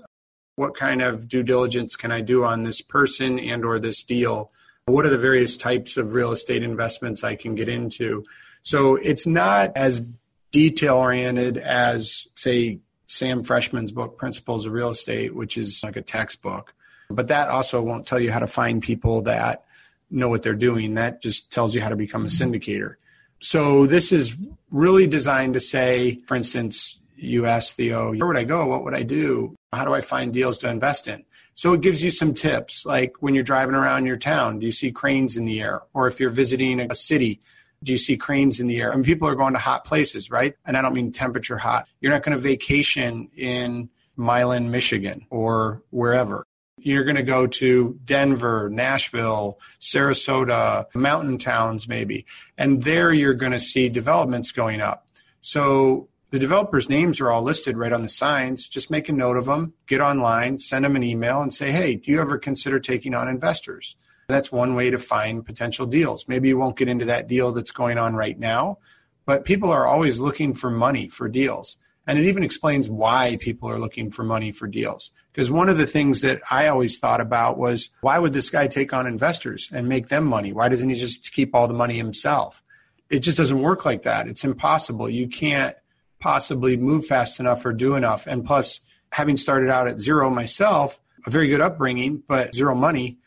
What 0.55 0.75
kind 0.75 1.01
of 1.01 1.27
due 1.27 1.41
diligence 1.41 1.95
can 1.95 2.11
I 2.11 2.21
do 2.21 2.43
on 2.43 2.63
this 2.63 2.81
person 2.81 3.39
and 3.39 3.65
or 3.65 3.79
this 3.79 4.03
deal? 4.03 4.51
What 4.89 5.05
are 5.05 5.09
the 5.09 5.17
various 5.17 5.57
types 5.57 5.97
of 5.97 6.13
real 6.13 6.31
estate 6.31 6.63
investments 6.63 7.23
I 7.23 7.35
can 7.35 7.55
get 7.55 7.69
into? 7.69 8.25
So 8.63 8.95
it's 8.95 9.25
not 9.25 9.71
as 9.75 10.03
detail 10.51 10.95
oriented 10.95 11.57
as 11.57 12.27
say 12.35 12.79
Sam 13.07 13.43
Freshman's 13.43 13.91
book 13.91 14.17
Principles 14.17 14.65
of 14.65 14.73
Real 14.73 14.89
Estate, 14.89 15.33
which 15.35 15.57
is 15.57 15.83
like 15.83 15.95
a 15.95 16.01
textbook 16.01 16.73
but 17.09 17.27
that 17.29 17.49
also 17.49 17.81
won't 17.81 18.05
tell 18.05 18.19
you 18.19 18.31
how 18.31 18.39
to 18.39 18.47
find 18.47 18.81
people 18.81 19.23
that 19.23 19.65
know 20.11 20.29
what 20.29 20.43
they're 20.43 20.53
doing. 20.53 20.95
That 20.95 21.21
just 21.21 21.51
tells 21.51 21.73
you 21.73 21.81
how 21.81 21.89
to 21.89 21.95
become 21.95 22.25
a 22.25 22.29
syndicator. 22.29 22.95
So 23.41 23.87
this 23.87 24.11
is 24.11 24.35
really 24.69 25.07
designed 25.07 25.55
to 25.55 25.59
say, 25.59 26.19
for 26.27 26.35
instance, 26.35 26.99
you 27.15 27.45
ask 27.45 27.75
Theo, 27.75 28.13
where 28.13 28.27
would 28.27 28.37
I 28.37 28.43
go? 28.43 28.65
What 28.67 28.83
would 28.83 28.95
I 28.95 29.03
do? 29.03 29.55
How 29.73 29.85
do 29.85 29.93
I 29.93 30.01
find 30.01 30.33
deals 30.33 30.59
to 30.59 30.69
invest 30.69 31.07
in? 31.07 31.25
So 31.59 31.73
it 31.73 31.81
gives 31.81 32.01
you 32.01 32.09
some 32.09 32.33
tips, 32.33 32.85
like 32.85 33.15
when 33.19 33.35
you're 33.35 33.43
driving 33.43 33.75
around 33.75 34.05
your 34.05 34.15
town, 34.15 34.59
do 34.59 34.65
you 34.65 34.71
see 34.71 34.93
cranes 34.93 35.35
in 35.35 35.43
the 35.43 35.59
air? 35.59 35.81
Or 35.93 36.07
if 36.07 36.17
you're 36.17 36.29
visiting 36.29 36.79
a 36.79 36.95
city, 36.95 37.41
do 37.83 37.91
you 37.91 37.97
see 37.97 38.15
cranes 38.15 38.61
in 38.61 38.67
the 38.67 38.79
air? 38.79 38.93
I 38.93 38.95
mean, 38.95 39.03
people 39.03 39.27
are 39.27 39.35
going 39.35 39.51
to 39.51 39.59
hot 39.59 39.83
places, 39.83 40.31
right? 40.31 40.55
And 40.65 40.77
I 40.77 40.81
don't 40.81 40.93
mean 40.93 41.11
temperature 41.11 41.57
hot. 41.57 41.85
You're 41.99 42.13
not 42.13 42.23
going 42.23 42.37
to 42.37 42.41
vacation 42.41 43.29
in 43.35 43.89
Milan, 44.15 44.71
Michigan, 44.71 45.25
or 45.29 45.83
wherever. 45.89 46.47
You're 46.77 47.03
going 47.03 47.17
to 47.17 47.23
go 47.23 47.45
to 47.45 47.99
Denver, 48.05 48.69
Nashville, 48.69 49.59
Sarasota, 49.81 50.85
mountain 50.95 51.37
towns 51.37 51.89
maybe, 51.89 52.25
and 52.57 52.83
there 52.83 53.11
you're 53.11 53.33
going 53.33 53.51
to 53.51 53.59
see 53.59 53.89
developments 53.89 54.53
going 54.53 54.79
up. 54.79 55.07
So 55.41 56.07
the 56.31 56.39
developers' 56.39 56.89
names 56.89 57.19
are 57.19 57.31
all 57.31 57.41
listed 57.41 57.77
right 57.77 57.91
on 57.91 58.03
the 58.03 58.09
signs. 58.09 58.67
Just 58.67 58.91
make 58.91 59.09
a 59.09 59.13
note 59.13 59.37
of 59.37 59.45
them, 59.45 59.73
get 59.87 60.01
online, 60.01 60.59
send 60.59 60.85
them 60.85 60.95
an 60.95 61.03
email, 61.03 61.41
and 61.41 61.53
say, 61.53 61.71
hey, 61.71 61.95
do 61.95 62.11
you 62.11 62.21
ever 62.21 62.37
consider 62.37 62.79
taking 62.79 63.15
on 63.15 63.27
investors? 63.27 63.95
That's 64.27 64.51
one 64.51 64.75
way 64.75 64.91
to 64.91 64.99
find 64.99 65.43
potential 65.43 65.87
deals. 65.87 66.27
Maybe 66.27 66.49
you 66.49 66.57
won't 66.57 66.77
get 66.77 66.87
into 66.87 67.05
that 67.05 67.27
deal 67.27 67.51
that's 67.51 67.71
going 67.71 67.97
on 67.97 68.15
right 68.15 68.37
now, 68.37 68.77
but 69.25 69.43
people 69.43 69.71
are 69.71 69.87
always 69.87 70.19
looking 70.19 70.53
for 70.53 70.69
money 70.69 71.07
for 71.07 71.27
deals. 71.27 71.77
And 72.05 72.17
it 72.17 72.25
even 72.25 72.43
explains 72.43 72.89
why 72.89 73.37
people 73.39 73.69
are 73.69 73.79
looking 73.79 74.11
for 74.11 74.23
money 74.23 74.51
for 74.51 74.67
deals. 74.67 75.11
Because 75.31 75.51
one 75.51 75.69
of 75.69 75.77
the 75.77 75.85
things 75.87 76.21
that 76.21 76.41
I 76.49 76.67
always 76.67 76.97
thought 76.97 77.21
about 77.21 77.57
was 77.57 77.89
why 78.01 78.17
would 78.17 78.33
this 78.33 78.49
guy 78.49 78.67
take 78.67 78.93
on 78.93 79.05
investors 79.05 79.69
and 79.71 79.87
make 79.87 80.09
them 80.09 80.25
money? 80.25 80.53
Why 80.53 80.69
doesn't 80.69 80.89
he 80.89 80.95
just 80.95 81.31
keep 81.31 81.53
all 81.53 81.67
the 81.67 81.73
money 81.73 81.97
himself? 81.97 82.63
It 83.09 83.19
just 83.19 83.37
doesn't 83.37 83.61
work 83.61 83.85
like 83.85 84.03
that. 84.03 84.27
It's 84.27 84.43
impossible. 84.43 85.09
You 85.09 85.27
can't 85.27 85.75
possibly 86.19 86.77
move 86.77 87.05
fast 87.05 87.39
enough 87.39 87.65
or 87.65 87.73
do 87.73 87.95
enough. 87.95 88.27
And 88.27 88.45
plus, 88.45 88.79
having 89.11 89.37
started 89.37 89.69
out 89.69 89.87
at 89.87 89.99
zero 89.99 90.29
myself, 90.29 90.99
a 91.25 91.29
very 91.29 91.47
good 91.47 91.61
upbringing, 91.61 92.23
but 92.27 92.53
zero 92.53 92.75
money, 92.75 93.17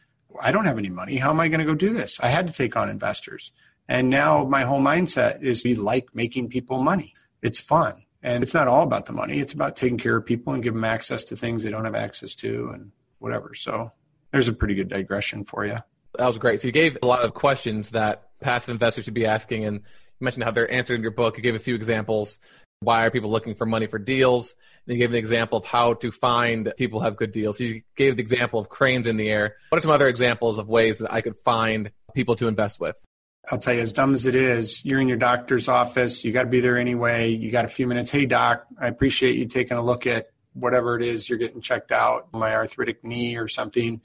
I 0.41 0.53
don't 0.53 0.65
have 0.65 0.79
any 0.79 0.89
money. 0.89 1.17
How 1.17 1.31
am 1.31 1.41
I 1.41 1.49
going 1.49 1.61
to 1.61 1.67
go 1.67 1.75
do 1.75 1.93
this? 1.93 2.19
I 2.21 2.29
had 2.29 2.47
to 2.47 2.53
take 2.53 2.77
on 2.77 2.89
investors. 2.89 3.53
And 3.89 4.09
now 4.09 4.45
my 4.45 4.63
whole 4.63 4.81
mindset 4.81 5.43
is 5.43 5.65
we 5.65 5.75
like 5.75 6.15
making 6.15 6.49
people 6.49 6.83
money. 6.83 7.15
It's 7.43 7.61
fun. 7.61 8.05
And 8.23 8.43
it's 8.43 8.55
not 8.55 8.69
all 8.69 8.85
about 8.85 9.07
the 9.07 9.13
money. 9.13 9.41
It's 9.41 9.53
about 9.53 9.75
taking 9.75 9.99
care 9.99 10.17
of 10.17 10.25
people 10.25 10.53
and 10.53 10.63
give 10.63 10.75
them 10.75 10.85
access 10.85 11.25
to 11.25 11.37
things 11.37 11.65
they 11.65 11.71
don't 11.71 11.85
have 11.85 11.97
access 11.97 12.35
to 12.37 12.71
and 12.73 12.93
whatever. 13.19 13.55
So 13.55 13.93
there's 14.31 14.49
a 14.49 14.53
pretty 14.53 14.75
good 14.75 14.89
digression 14.89 15.45
for 15.45 15.67
you. 15.67 15.79
That 16.19 16.27
was 16.27 16.39
great. 16.39 16.61
So 16.61 16.69
you 16.69 16.73
gave 16.73 16.99
a 17.03 17.07
lot 17.07 17.25
of 17.25 17.35
questions 17.35 17.91
that 17.91 18.29
passive 18.41 18.73
investors 18.73 19.05
should 19.05 19.15
be 19.15 19.27
asking, 19.27 19.65
and 19.65 19.77
you 19.79 20.25
mentioned 20.25 20.45
how 20.45 20.51
they're 20.51 20.71
answered 20.71 20.95
in 20.95 21.03
your 21.03 21.11
book. 21.11 21.37
You 21.37 21.43
gave 21.43 21.55
a 21.55 21.59
few 21.59 21.75
examples. 21.75 22.39
Why 22.83 23.05
are 23.05 23.11
people 23.11 23.31
looking 23.31 23.55
for 23.55 23.67
money 23.67 23.87
for 23.87 23.99
deals? 23.99 24.57
And 24.87 24.95
you 24.97 25.01
gave 25.01 25.11
an 25.11 25.17
example 25.17 25.59
of 25.59 25.65
how 25.65 25.95
to 25.95 26.11
find 26.11 26.73
people 26.77 27.01
have 27.01 27.17
good 27.17 27.33
deals. 27.33 27.61
You 27.61 27.83
gave 27.97 28.17
the 28.17 28.23
example 28.23 28.59
of 28.61 28.69
cranes 28.69 29.07
in 29.07 29.17
the 29.17 29.31
air. 29.31 29.57
What 29.69 29.79
are 29.79 29.83
some 29.83 29.91
other 29.91 30.09
examples 30.09 30.59
of 30.59 30.69
ways 30.69 30.99
that 30.99 31.13
I 31.13 31.21
could 31.21 31.39
find 31.39 31.91
people 32.15 32.37
to 32.37 32.49
invest 32.49 32.81
with? 32.81 32.97
I'll 33.51 33.59
tell 33.59 33.75
you, 33.75 33.81
as 33.81 33.93
dumb 33.93 34.15
as 34.15 34.27
it 34.27 34.37
is, 34.37 34.85
you're 34.85 35.01
in 35.01 35.09
your 35.09 35.17
doctor's 35.17 35.69
office. 35.69 36.25
You 36.25 36.33
got 36.33 36.45
to 36.45 36.49
be 36.49 36.61
there 36.61 36.79
anyway. 36.79 37.31
You 37.31 37.51
got 37.51 37.65
a 37.65 37.69
few 37.69 37.87
minutes. 37.87 38.11
Hey, 38.11 38.27
doc, 38.27 38.67
I 38.81 38.87
appreciate 38.87 39.37
you 39.37 39.47
taking 39.47 39.77
a 39.77 39.83
look 39.83 40.07
at 40.07 40.29
whatever 40.53 40.97
it 40.97 41.03
is 41.05 41.29
you're 41.29 41.39
getting 41.39 41.61
checked 41.61 41.91
out, 41.91 42.29
my 42.33 42.55
arthritic 42.55 43.03
knee 43.03 43.37
or 43.37 43.49
something. 43.49 44.01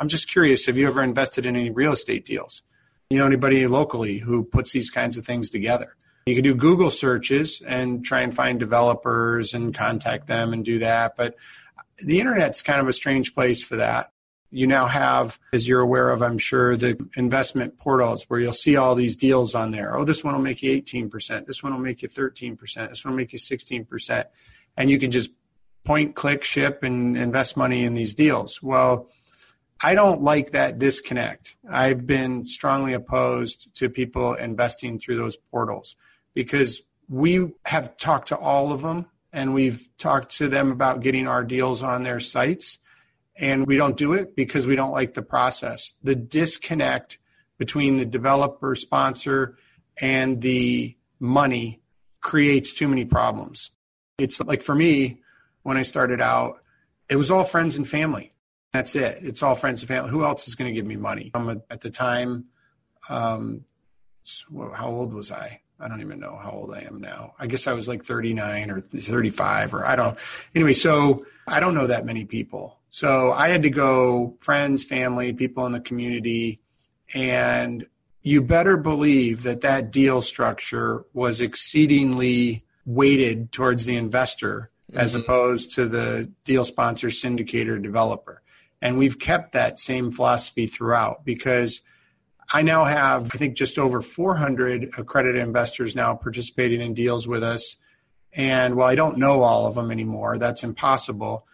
I'm 0.00 0.08
just 0.08 0.28
curious, 0.28 0.66
have 0.66 0.76
you 0.76 0.86
ever 0.86 1.02
invested 1.02 1.46
in 1.46 1.56
any 1.56 1.70
real 1.70 1.92
estate 1.92 2.26
deals? 2.26 2.62
You 3.10 3.18
know 3.18 3.26
anybody 3.26 3.66
locally 3.66 4.18
who 4.18 4.44
puts 4.44 4.72
these 4.72 4.90
kinds 4.90 5.18
of 5.18 5.26
things 5.26 5.50
together? 5.50 5.96
You 6.26 6.34
can 6.34 6.44
do 6.44 6.54
Google 6.54 6.90
searches 6.90 7.62
and 7.66 8.04
try 8.04 8.20
and 8.20 8.34
find 8.34 8.60
developers 8.60 9.54
and 9.54 9.74
contact 9.74 10.26
them 10.26 10.52
and 10.52 10.64
do 10.64 10.78
that. 10.80 11.16
But 11.16 11.36
the 11.98 12.20
internet's 12.20 12.62
kind 12.62 12.80
of 12.80 12.88
a 12.88 12.92
strange 12.92 13.34
place 13.34 13.62
for 13.62 13.76
that. 13.76 14.12
You 14.52 14.66
now 14.66 14.86
have, 14.86 15.38
as 15.52 15.68
you're 15.68 15.80
aware 15.80 16.10
of, 16.10 16.22
I'm 16.22 16.38
sure, 16.38 16.76
the 16.76 16.98
investment 17.16 17.78
portals 17.78 18.24
where 18.24 18.40
you'll 18.40 18.52
see 18.52 18.76
all 18.76 18.96
these 18.96 19.14
deals 19.14 19.54
on 19.54 19.70
there. 19.70 19.96
Oh, 19.96 20.04
this 20.04 20.24
one 20.24 20.34
will 20.34 20.42
make 20.42 20.62
you 20.62 20.82
18%. 20.82 21.46
This 21.46 21.62
one 21.62 21.72
will 21.72 21.80
make 21.80 22.02
you 22.02 22.08
13%. 22.08 22.58
This 22.88 23.04
one 23.04 23.12
will 23.12 23.18
make 23.18 23.32
you 23.32 23.38
16%. 23.38 24.24
And 24.76 24.90
you 24.90 24.98
can 24.98 25.12
just 25.12 25.30
point, 25.84 26.16
click, 26.16 26.42
ship, 26.42 26.82
and 26.82 27.16
invest 27.16 27.56
money 27.56 27.84
in 27.84 27.94
these 27.94 28.14
deals. 28.14 28.60
Well, 28.60 29.08
I 29.80 29.94
don't 29.94 30.22
like 30.22 30.50
that 30.50 30.78
disconnect. 30.78 31.56
I've 31.70 32.06
been 32.06 32.46
strongly 32.46 32.92
opposed 32.92 33.74
to 33.76 33.88
people 33.88 34.34
investing 34.34 34.98
through 34.98 35.16
those 35.16 35.36
portals 35.36 35.96
because 36.34 36.82
we 37.08 37.52
have 37.64 37.96
talked 37.96 38.28
to 38.28 38.36
all 38.36 38.72
of 38.72 38.82
them 38.82 39.06
and 39.32 39.54
we've 39.54 39.88
talked 39.98 40.36
to 40.36 40.48
them 40.48 40.70
about 40.70 41.00
getting 41.00 41.26
our 41.26 41.44
deals 41.44 41.82
on 41.82 42.02
their 42.02 42.20
sites 42.20 42.78
and 43.36 43.66
we 43.66 43.76
don't 43.76 43.96
do 43.96 44.12
it 44.12 44.36
because 44.36 44.66
we 44.66 44.76
don't 44.76 44.92
like 44.92 45.14
the 45.14 45.22
process. 45.22 45.94
The 46.02 46.14
disconnect 46.14 47.18
between 47.58 47.98
the 47.98 48.04
developer 48.04 48.74
sponsor 48.74 49.56
and 49.96 50.40
the 50.42 50.96
money 51.18 51.80
creates 52.20 52.72
too 52.74 52.88
many 52.88 53.04
problems. 53.04 53.70
It's 54.18 54.40
like 54.40 54.62
for 54.62 54.74
me, 54.74 55.20
when 55.62 55.76
I 55.76 55.82
started 55.82 56.20
out, 56.20 56.62
it 57.08 57.16
was 57.16 57.30
all 57.30 57.44
friends 57.44 57.76
and 57.76 57.88
family. 57.88 58.34
That's 58.72 58.94
it. 58.94 59.18
It's 59.22 59.42
all 59.42 59.54
friends 59.54 59.82
and 59.82 59.88
family. 59.88 60.10
Who 60.10 60.24
else 60.24 60.46
is 60.46 60.54
going 60.54 60.68
to 60.68 60.74
give 60.74 60.86
me 60.86 60.96
money? 60.96 61.30
I'm 61.34 61.48
a, 61.48 61.56
at 61.70 61.80
the 61.80 61.90
time, 61.90 62.46
um, 63.08 63.64
how 64.74 64.88
old 64.88 65.12
was 65.12 65.32
I? 65.32 65.60
I 65.80 65.88
don't 65.88 66.00
even 66.00 66.20
know 66.20 66.38
how 66.42 66.50
old 66.50 66.74
I 66.74 66.80
am 66.80 67.00
now. 67.00 67.34
I 67.38 67.46
guess 67.46 67.66
I 67.66 67.72
was 67.72 67.88
like 67.88 68.04
39 68.04 68.70
or 68.70 68.80
35 68.80 69.74
or 69.74 69.86
I 69.86 69.96
don't. 69.96 70.18
Anyway, 70.54 70.74
so 70.74 71.24
I 71.46 71.60
don't 71.60 71.74
know 71.74 71.86
that 71.86 72.04
many 72.04 72.24
people. 72.24 72.78
So 72.90 73.32
I 73.32 73.48
had 73.48 73.62
to 73.62 73.70
go 73.70 74.36
friends, 74.40 74.84
family, 74.84 75.32
people 75.32 75.64
in 75.66 75.72
the 75.72 75.80
community, 75.80 76.60
and 77.14 77.86
you 78.22 78.42
better 78.42 78.76
believe 78.76 79.44
that 79.44 79.62
that 79.62 79.90
deal 79.90 80.22
structure 80.22 81.04
was 81.14 81.40
exceedingly 81.40 82.64
weighted 82.84 83.52
towards 83.52 83.86
the 83.86 83.96
investor 83.96 84.70
mm-hmm. 84.90 85.00
as 85.00 85.14
opposed 85.14 85.74
to 85.76 85.86
the 85.88 86.30
deal 86.44 86.64
sponsor, 86.64 87.08
syndicator, 87.08 87.80
developer. 87.82 88.42
And 88.82 88.98
we've 88.98 89.18
kept 89.18 89.52
that 89.52 89.78
same 89.78 90.10
philosophy 90.10 90.66
throughout 90.66 91.24
because 91.24 91.82
I 92.52 92.62
now 92.62 92.84
have, 92.84 93.26
I 93.26 93.38
think, 93.38 93.56
just 93.56 93.78
over 93.78 94.00
400 94.00 94.94
accredited 94.98 95.40
investors 95.40 95.94
now 95.94 96.14
participating 96.14 96.80
in 96.80 96.94
deals 96.94 97.28
with 97.28 97.42
us. 97.42 97.76
And 98.32 98.74
while 98.74 98.88
I 98.88 98.94
don't 98.94 99.18
know 99.18 99.42
all 99.42 99.66
of 99.66 99.74
them 99.74 99.90
anymore, 99.90 100.38
that's 100.38 100.64
impossible. 100.64 101.46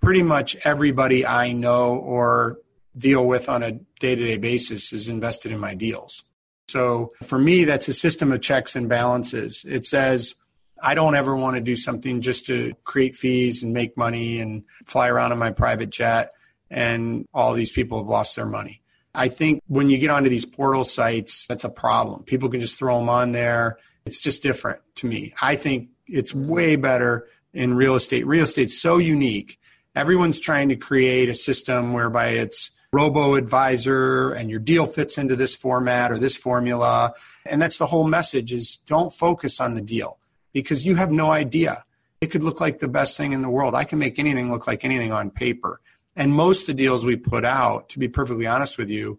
Pretty 0.00 0.22
much 0.22 0.56
everybody 0.64 1.24
I 1.24 1.52
know 1.52 1.96
or 1.96 2.58
deal 2.96 3.24
with 3.24 3.48
on 3.48 3.62
a 3.62 3.72
day 4.00 4.14
to 4.14 4.24
day 4.24 4.36
basis 4.36 4.92
is 4.92 5.08
invested 5.08 5.52
in 5.52 5.58
my 5.58 5.74
deals. 5.74 6.24
So 6.68 7.12
for 7.22 7.38
me, 7.38 7.64
that's 7.64 7.88
a 7.88 7.94
system 7.94 8.32
of 8.32 8.40
checks 8.40 8.76
and 8.76 8.88
balances. 8.88 9.64
It 9.66 9.86
says, 9.86 10.34
I 10.82 10.94
don't 10.94 11.14
ever 11.14 11.34
want 11.36 11.56
to 11.56 11.62
do 11.62 11.76
something 11.76 12.20
just 12.20 12.46
to 12.46 12.74
create 12.84 13.16
fees 13.16 13.62
and 13.62 13.72
make 13.72 13.96
money 13.96 14.40
and 14.40 14.64
fly 14.84 15.08
around 15.08 15.32
in 15.32 15.38
my 15.38 15.50
private 15.50 15.90
jet 15.90 16.32
and 16.70 17.26
all 17.32 17.52
these 17.52 17.70
people 17.70 17.98
have 17.98 18.08
lost 18.08 18.36
their 18.36 18.46
money. 18.46 18.81
I 19.14 19.28
think 19.28 19.62
when 19.66 19.88
you 19.88 19.98
get 19.98 20.10
onto 20.10 20.30
these 20.30 20.46
portal 20.46 20.84
sites, 20.84 21.46
that's 21.46 21.64
a 21.64 21.68
problem. 21.68 22.22
People 22.24 22.48
can 22.48 22.60
just 22.60 22.78
throw 22.78 22.98
them 22.98 23.08
on 23.08 23.32
there. 23.32 23.78
It's 24.06 24.20
just 24.20 24.42
different 24.42 24.80
to 24.96 25.06
me. 25.06 25.34
I 25.40 25.56
think 25.56 25.90
it's 26.06 26.34
way 26.34 26.76
better 26.76 27.28
in 27.52 27.74
real 27.74 27.94
estate. 27.94 28.26
Real 28.26 28.44
estate's 28.44 28.80
so 28.80 28.98
unique. 28.98 29.58
Everyone's 29.94 30.40
trying 30.40 30.70
to 30.70 30.76
create 30.76 31.28
a 31.28 31.34
system 31.34 31.92
whereby 31.92 32.28
it's 32.28 32.70
robo 32.92 33.34
advisor 33.34 34.32
and 34.32 34.50
your 34.50 34.60
deal 34.60 34.86
fits 34.86 35.18
into 35.18 35.36
this 35.36 35.54
format 35.54 36.10
or 36.10 36.18
this 36.18 36.36
formula. 36.36 37.14
And 37.46 37.60
that's 37.60 37.78
the 37.78 37.86
whole 37.86 38.06
message 38.06 38.52
is 38.52 38.76
don't 38.86 39.14
focus 39.14 39.60
on 39.60 39.74
the 39.74 39.80
deal 39.80 40.18
because 40.52 40.84
you 40.84 40.96
have 40.96 41.10
no 41.10 41.30
idea. 41.30 41.84
It 42.20 42.30
could 42.30 42.44
look 42.44 42.60
like 42.60 42.78
the 42.78 42.88
best 42.88 43.16
thing 43.16 43.32
in 43.32 43.42
the 43.42 43.48
world. 43.48 43.74
I 43.74 43.84
can 43.84 43.98
make 43.98 44.18
anything 44.18 44.50
look 44.50 44.66
like 44.66 44.84
anything 44.84 45.12
on 45.12 45.30
paper. 45.30 45.80
And 46.14 46.32
most 46.32 46.62
of 46.62 46.66
the 46.68 46.74
deals 46.74 47.04
we 47.04 47.16
put 47.16 47.44
out, 47.44 47.88
to 47.90 47.98
be 47.98 48.08
perfectly 48.08 48.46
honest 48.46 48.78
with 48.78 48.90
you, 48.90 49.18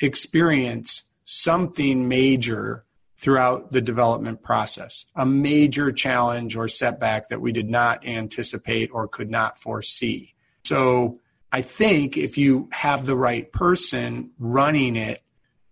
experience 0.00 1.02
something 1.24 2.08
major 2.08 2.84
throughout 3.18 3.72
the 3.72 3.80
development 3.80 4.42
process, 4.42 5.04
a 5.14 5.26
major 5.26 5.92
challenge 5.92 6.56
or 6.56 6.68
setback 6.68 7.28
that 7.28 7.40
we 7.40 7.52
did 7.52 7.68
not 7.68 8.06
anticipate 8.06 8.90
or 8.92 9.06
could 9.06 9.30
not 9.30 9.58
foresee. 9.58 10.34
So 10.64 11.20
I 11.52 11.62
think 11.62 12.16
if 12.16 12.38
you 12.38 12.68
have 12.72 13.04
the 13.04 13.16
right 13.16 13.50
person 13.52 14.30
running 14.38 14.96
it, 14.96 15.22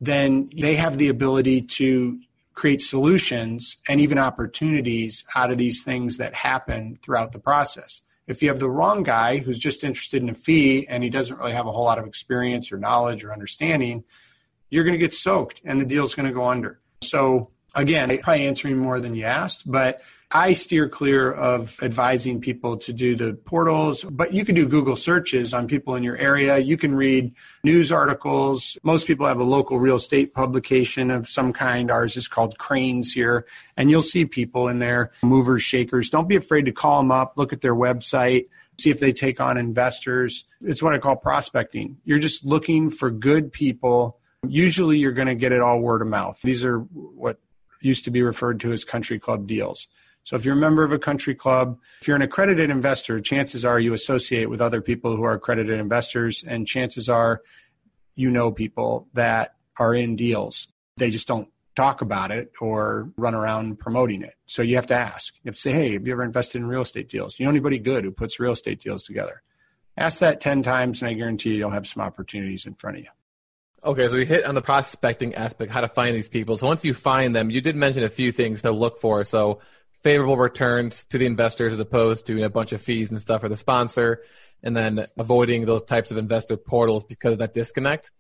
then 0.00 0.50
they 0.55 0.77
have 0.77 0.99
the 0.99 1.09
ability 1.09 1.62
to 1.62 2.21
create 2.53 2.83
solutions 2.83 3.77
and 3.88 4.00
even 4.00 4.19
opportunities 4.19 5.25
out 5.35 5.50
of 5.50 5.59
these 5.59 5.83
things 5.83 6.17
that 6.17 6.35
happen 6.35 6.99
throughout 7.03 7.33
the 7.33 7.38
process. 7.38 8.00
If 8.29 8.43
you 8.43 8.51
have 8.51 8.61
the 8.61 8.71
wrong 8.71 9.03
guy 9.03 9.39
who's 9.39 9.59
just 9.59 9.83
interested 9.83 10.23
in 10.23 10.29
a 10.29 10.35
fee 10.35 10.87
and 10.87 11.03
he 11.03 11.11
doesn't 11.11 11.39
really 11.39 11.53
have 11.53 11.67
a 11.67 11.73
whole 11.73 11.85
lot 11.85 11.99
of 11.99 12.07
experience 12.07 12.71
or 12.71 12.79
knowledge 12.79 13.25
or 13.25 13.33
understanding, 13.33 14.05
you're 14.71 14.85
going 14.85 14.95
to 14.95 14.99
get 14.99 15.15
soaked 15.15 15.63
and 15.65 15.81
the 15.81 15.87
deal's 15.87 16.15
going 16.15 16.29
to 16.29 16.35
go 16.35 16.47
under. 16.47 16.79
So 17.01 17.51
again, 17.75 18.17
probably 18.19 18.47
answering 18.47 18.77
more 18.77 19.01
than 19.01 19.15
you 19.15 19.25
asked, 19.25 19.71
but 19.71 20.03
I 20.31 20.53
steer 20.53 20.91
clear 20.91 21.33
of 21.33 21.83
advising 21.83 22.43
people 22.43 22.77
to 22.79 22.93
do 22.93 23.17
the 23.17 23.33
portals, 23.33 24.05
but 24.05 24.35
you 24.35 24.45
can 24.45 24.55
do 24.55 24.69
Google 24.69 24.95
searches 24.95 25.55
on 25.55 25.67
people 25.67 25.95
in 25.95 26.03
your 26.03 26.19
area. 26.19 26.59
You 26.59 26.77
can 26.77 26.95
read 26.95 27.33
news 27.65 27.91
articles. 27.91 28.77
Most 28.83 29.07
people 29.07 29.27
have 29.27 29.41
a 29.41 29.45
local 29.45 29.79
real 29.79 29.97
estate 29.97 30.35
publication 30.35 31.11
of 31.11 31.31
some 31.31 31.55
kind. 31.55 31.91
Ours 31.91 32.19
is 32.19 32.29
called 32.29 32.59
Crain's 32.59 33.13
here, 33.13 33.47
and 33.79 33.91
you'll 33.91 34.03
see 34.03 34.27
people 34.27 34.69
in 34.69 34.81
there, 34.81 35.13
movers, 35.23 35.63
shakers. 35.63 36.11
Don't 36.11 36.29
be 36.29 36.37
afraid 36.37 36.67
to 36.67 36.73
call 36.73 36.99
them 36.99 37.11
up, 37.11 37.33
look 37.37 37.55
at 37.55 37.63
their 37.63 37.75
website, 37.75 38.49
see 38.79 38.91
if 38.91 39.01
they 39.01 39.15
take 39.15 39.41
on 39.41 39.57
investors. 39.57 40.45
It's 40.61 40.83
what 40.83 40.93
I 40.93 40.99
call 40.99 41.17
prospecting. 41.17 41.97
You're 42.05 42.19
just 42.19 42.45
looking 42.45 42.91
for 42.91 43.11
good 43.11 43.51
people. 43.51 44.19
Usually 44.47 44.99
you're 44.99 45.13
going 45.13 45.29
to 45.29 45.35
get 45.35 45.53
it 45.53 45.63
all 45.63 45.81
word 45.81 46.03
of 46.03 46.09
mouth. 46.09 46.39
These 46.43 46.67
are 46.67 46.81
what 46.81 47.41
used 47.81 48.05
to 48.05 48.11
be 48.11 48.21
referred 48.21 48.61
to 48.61 48.73
as 48.73 48.85
country 48.85 49.19
club 49.19 49.47
deals. 49.47 49.89
So 50.29 50.37
if 50.37 50.45
you're 50.45 50.53
a 50.53 50.61
member 50.61 50.85
of 50.85 50.93
a 50.93 50.99
country 50.99 51.35
club, 51.35 51.79
if 52.03 52.07
you're 52.07 52.15
an 52.15 52.21
accredited 52.21 52.69
investor, 52.69 53.19
chances 53.19 53.65
are 53.65 53.81
you 53.81 53.95
associate 53.95 54.51
with 54.51 54.61
other 54.61 54.83
people 54.83 55.17
who 55.17 55.23
are 55.23 55.33
accredited 55.33 55.81
investors, 55.81 56.45
and 56.47 56.67
chances 56.67 57.09
are 57.09 57.41
you 58.15 58.31
know 58.31 58.53
people 58.53 59.09
that 59.15 59.55
are 59.79 59.95
in 59.95 60.17
deals. 60.17 60.69
They 60.99 61.11
just 61.11 61.29
don't 61.29 61.49
talk 61.77 62.03
about 62.03 62.31
it 62.31 62.53
or 62.61 63.11
run 63.17 63.35
around 63.35 63.79
promoting 63.79 64.21
it. 64.21 64.35
So 64.45 64.61
you 64.61 64.77
have 64.77 64.89
to 64.89 64.95
ask. 64.95 65.33
You 65.43 65.49
have 65.49 65.55
to 65.55 65.61
say, 65.63 65.73
hey, 65.73 65.95
have 65.95 66.07
you 66.07 66.13
ever 66.13 66.25
invested 66.25 66.59
in 66.59 66.67
real 66.67 66.83
estate 66.83 67.09
deals? 67.09 67.37
Do 67.37 67.43
you 67.43 67.47
know 67.47 67.53
anybody 67.53 67.79
good 67.79 68.05
who 68.05 68.11
puts 68.11 68.39
real 68.39 68.53
estate 68.53 68.83
deals 68.83 69.05
together? 69.05 69.41
Ask 69.97 70.21
that 70.21 70.43
10 70.43 70.63
times, 70.63 71.01
and 71.01 71.09
I 71.09 71.15
guarantee 71.15 71.53
you 71.53 71.57
you'll 71.57 71.71
have 71.71 71.87
some 71.87 72.03
opportunities 72.03 72.67
in 72.67 72.75
front 72.75 72.99
of 72.99 73.05
you. 73.05 73.11
Okay, 73.85 74.09
so 74.09 74.17
we 74.17 74.27
hit 74.27 74.45
on 74.45 74.57
the 74.57 74.63
prospecting 74.63 75.37
aspect, 75.37 75.71
how 75.71 75.81
to 75.81 75.89
find 75.89 76.15
these 76.15 76.29
people. 76.29 76.59
So 76.59 76.67
once 76.67 76.85
you 76.85 76.93
find 76.93 77.35
them, 77.35 77.49
you 77.49 77.61
did 77.61 77.77
mention 77.77 78.03
a 78.03 78.09
few 78.09 78.33
things 78.33 78.63
to 78.63 78.73
look 78.73 78.99
for. 78.99 79.23
So 79.23 79.61
favorable 80.02 80.37
returns 80.37 81.05
to 81.07 81.19
the 81.19 81.26
investors 81.26 81.73
as 81.73 81.81
opposed 81.81 82.26
to 82.26 82.35
you 82.35 82.40
know, 82.40 82.47
a 82.47 82.50
bunch 82.50 82.73
of 82.73 82.81
fees 82.81 83.11
and 83.11 83.21
stuff 83.21 83.40
for 83.40 83.49
the 83.49 83.57
sponsor, 83.57 84.23
and 84.62 84.76
then 84.76 85.07
avoiding 85.17 85.67
those 85.67 85.83
types 85.83 86.11
of 86.11 86.17
investor 86.17 86.57
portals 86.57 87.05
because 87.05 87.33
of 87.33 87.38
that 87.38 87.52
disconnect. 87.52 88.11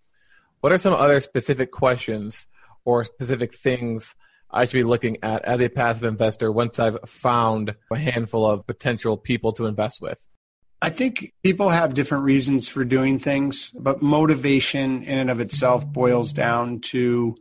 What 0.60 0.72
are 0.72 0.78
some 0.78 0.94
other 0.94 1.20
specific 1.20 1.70
questions 1.70 2.46
or 2.84 3.04
specific 3.04 3.54
things 3.54 4.14
I 4.50 4.64
should 4.64 4.78
be 4.78 4.84
looking 4.84 5.18
at 5.22 5.44
as 5.44 5.60
a 5.60 5.68
passive 5.68 6.04
investor 6.04 6.50
once 6.50 6.78
I've 6.78 6.98
found 7.06 7.74
a 7.92 7.98
handful 7.98 8.46
of 8.46 8.66
potential 8.66 9.16
people 9.16 9.52
to 9.54 9.66
invest 9.66 10.00
with? 10.00 10.26
I 10.80 10.90
think 10.90 11.32
people 11.42 11.70
have 11.70 11.94
different 11.94 12.24
reasons 12.24 12.68
for 12.68 12.84
doing 12.84 13.18
things, 13.18 13.70
but 13.74 14.00
motivation 14.00 15.02
in 15.02 15.18
and 15.18 15.30
of 15.30 15.40
itself 15.40 15.86
boils 15.86 16.32
down 16.32 16.80
to 16.92 17.36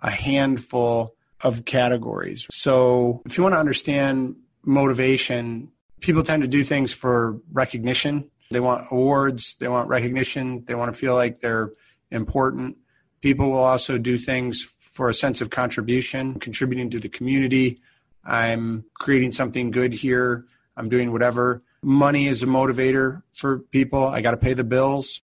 a 0.00 0.10
handful 0.10 1.14
of 1.42 1.64
categories. 1.64 2.46
So 2.50 3.22
if 3.24 3.36
you 3.36 3.42
want 3.42 3.54
to 3.54 3.58
understand 3.58 4.36
motivation, 4.64 5.70
people 6.00 6.22
tend 6.22 6.42
to 6.42 6.48
do 6.48 6.64
things 6.64 6.92
for 6.92 7.38
recognition. 7.52 8.30
They 8.50 8.60
want 8.60 8.86
awards, 8.90 9.56
they 9.60 9.68
want 9.68 9.88
recognition, 9.88 10.64
they 10.66 10.74
want 10.74 10.92
to 10.92 10.98
feel 10.98 11.14
like 11.14 11.40
they're 11.40 11.72
important. 12.10 12.76
People 13.20 13.50
will 13.50 13.62
also 13.62 13.96
do 13.96 14.18
things 14.18 14.68
for 14.78 15.08
a 15.08 15.14
sense 15.14 15.40
of 15.40 15.50
contribution, 15.50 16.38
contributing 16.40 16.90
to 16.90 16.98
the 16.98 17.08
community. 17.08 17.80
I'm 18.24 18.84
creating 18.94 19.32
something 19.32 19.70
good 19.70 19.92
here. 19.92 20.46
I'm 20.76 20.88
doing 20.88 21.12
whatever. 21.12 21.62
Money 21.82 22.26
is 22.26 22.42
a 22.42 22.46
motivator 22.46 23.22
for 23.32 23.58
people. 23.58 24.06
I 24.06 24.20
got 24.20 24.32
to 24.32 24.36
pay 24.36 24.54
the 24.54 24.64
bills. 24.64 25.22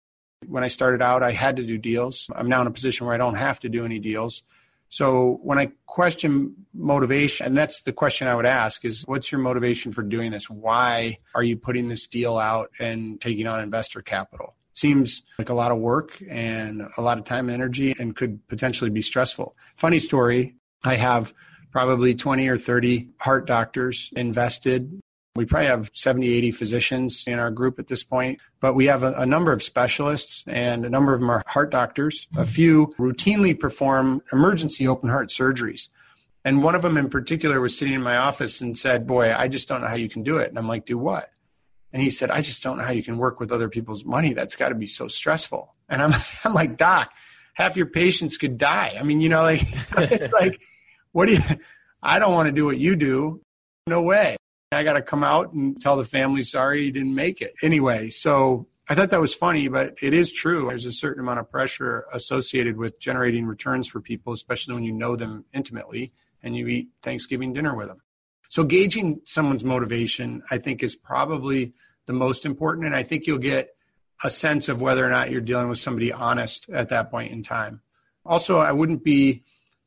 When 0.47 0.63
I 0.63 0.69
started 0.69 1.01
out, 1.01 1.21
I 1.21 1.33
had 1.33 1.57
to 1.57 1.63
do 1.63 1.77
deals. 1.77 2.27
I'm 2.33 2.47
now 2.47 2.61
in 2.61 2.67
a 2.67 2.71
position 2.71 3.05
where 3.05 3.13
I 3.13 3.17
don't 3.17 3.35
have 3.35 3.59
to 3.61 3.69
do 3.69 3.83
any 3.83 3.99
deals. 3.99 4.43
So 4.89 5.39
when 5.43 5.59
I 5.59 5.71
question 5.85 6.65
motivation, 6.73 7.45
and 7.45 7.57
that's 7.57 7.81
the 7.83 7.93
question 7.93 8.27
I 8.27 8.35
would 8.35 8.45
ask 8.45 8.83
is 8.83 9.03
what's 9.05 9.31
your 9.31 9.39
motivation 9.39 9.91
for 9.91 10.01
doing 10.01 10.31
this? 10.31 10.49
Why 10.49 11.17
are 11.35 11.43
you 11.43 11.57
putting 11.57 11.89
this 11.89 12.07
deal 12.07 12.37
out 12.37 12.71
and 12.79 13.21
taking 13.21 13.47
on 13.47 13.61
investor 13.61 14.01
capital? 14.01 14.55
Seems 14.73 15.23
like 15.37 15.49
a 15.49 15.53
lot 15.53 15.71
of 15.71 15.77
work 15.77 16.21
and 16.27 16.87
a 16.97 17.01
lot 17.01 17.17
of 17.17 17.25
time 17.25 17.49
and 17.49 17.53
energy 17.53 17.93
and 17.99 18.15
could 18.15 18.47
potentially 18.47 18.89
be 18.89 19.01
stressful. 19.01 19.55
Funny 19.75 19.99
story, 19.99 20.55
I 20.83 20.95
have 20.95 21.33
probably 21.71 22.15
20 22.15 22.47
or 22.47 22.57
30 22.57 23.09
heart 23.19 23.45
doctors 23.45 24.09
invested 24.15 25.01
we 25.39 25.45
probably 25.45 25.67
have 25.67 25.89
70, 25.93 26.27
80 26.27 26.51
physicians 26.51 27.23
in 27.25 27.39
our 27.39 27.49
group 27.49 27.79
at 27.79 27.87
this 27.87 28.03
point, 28.03 28.41
but 28.59 28.73
we 28.73 28.87
have 28.87 29.03
a, 29.03 29.13
a, 29.13 29.25
number 29.25 29.53
of 29.53 29.63
specialists 29.63 30.43
and 30.47 30.83
a 30.83 30.89
number 30.89 31.13
of 31.13 31.21
them 31.21 31.29
are 31.29 31.41
heart 31.47 31.71
doctors. 31.71 32.27
A 32.35 32.45
few 32.45 32.87
routinely 32.99 33.57
perform 33.57 34.21
emergency 34.33 34.85
open 34.85 35.07
heart 35.07 35.29
surgeries. 35.29 35.87
And 36.43 36.61
one 36.61 36.75
of 36.75 36.81
them 36.81 36.97
in 36.97 37.09
particular 37.09 37.61
was 37.61 37.77
sitting 37.77 37.93
in 37.93 38.01
my 38.01 38.17
office 38.17 38.59
and 38.59 38.77
said, 38.77 39.07
Boy, 39.07 39.33
I 39.33 39.47
just 39.47 39.69
don't 39.69 39.79
know 39.79 39.87
how 39.87 39.95
you 39.95 40.09
can 40.09 40.23
do 40.23 40.39
it. 40.39 40.49
And 40.49 40.57
I'm 40.57 40.67
like, 40.67 40.85
Do 40.85 40.97
what? 40.97 41.31
And 41.93 42.03
he 42.03 42.09
said, 42.09 42.31
I 42.31 42.41
just 42.41 42.61
don't 42.61 42.77
know 42.77 42.83
how 42.83 42.91
you 42.91 43.01
can 43.01 43.17
work 43.17 43.39
with 43.39 43.53
other 43.53 43.69
people's 43.69 44.03
money. 44.03 44.33
That's 44.33 44.57
got 44.57 44.69
to 44.69 44.75
be 44.75 44.87
so 44.87 45.07
stressful. 45.07 45.73
And 45.87 46.01
I'm, 46.01 46.13
I'm 46.43 46.53
like, 46.53 46.75
Doc, 46.75 47.11
half 47.53 47.77
your 47.77 47.85
patients 47.85 48.37
could 48.37 48.57
die. 48.57 48.97
I 48.99 49.03
mean, 49.03 49.21
you 49.21 49.29
know, 49.29 49.43
like, 49.43 49.63
it's 49.97 50.33
like, 50.33 50.59
what 51.13 51.27
do 51.27 51.35
you, 51.35 51.41
I 52.03 52.19
don't 52.19 52.33
want 52.33 52.47
to 52.47 52.53
do 52.53 52.65
what 52.65 52.77
you 52.77 52.97
do. 52.97 53.41
No 53.87 54.01
way. 54.01 54.35
I 54.71 54.83
got 54.83 54.93
to 54.93 55.01
come 55.01 55.23
out 55.23 55.51
and 55.53 55.81
tell 55.81 55.97
the 55.97 56.03
family, 56.03 56.43
sorry, 56.43 56.85
you 56.85 56.91
didn't 56.91 57.15
make 57.15 57.41
it. 57.41 57.55
Anyway, 57.63 58.11
so 58.11 58.67
I 58.87 58.93
thought 58.93 59.09
that 59.09 59.19
was 59.19 59.33
funny, 59.33 59.67
but 59.67 59.95
it 59.99 60.13
is 60.13 60.31
true. 60.31 60.67
There's 60.69 60.85
a 60.85 60.91
certain 60.91 61.23
amount 61.23 61.39
of 61.39 61.49
pressure 61.49 62.05
associated 62.13 62.77
with 62.77 62.99
generating 62.99 63.47
returns 63.47 63.87
for 63.87 63.99
people, 63.99 64.31
especially 64.31 64.75
when 64.75 64.83
you 64.83 64.91
know 64.91 65.15
them 65.15 65.45
intimately 65.55 66.13
and 66.43 66.55
you 66.55 66.67
eat 66.67 66.89
Thanksgiving 67.01 67.51
dinner 67.51 67.75
with 67.75 67.87
them. 67.87 68.01
So 68.49 68.63
gauging 68.63 69.21
someone's 69.25 69.63
motivation, 69.63 70.43
I 70.51 70.59
think, 70.59 70.83
is 70.83 70.95
probably 70.95 71.73
the 72.05 72.13
most 72.13 72.45
important. 72.45 72.85
And 72.85 72.95
I 72.95 73.01
think 73.01 73.25
you'll 73.25 73.39
get 73.39 73.75
a 74.23 74.29
sense 74.29 74.69
of 74.69 74.81
whether 74.81 75.03
or 75.03 75.09
not 75.09 75.31
you're 75.31 75.41
dealing 75.41 75.69
with 75.69 75.79
somebody 75.79 76.13
honest 76.13 76.69
at 76.69 76.89
that 76.89 77.09
point 77.09 77.31
in 77.31 77.41
time. 77.41 77.81
Also, 78.23 78.59
I 78.59 78.71
wouldn't 78.71 79.03
be 79.03 79.43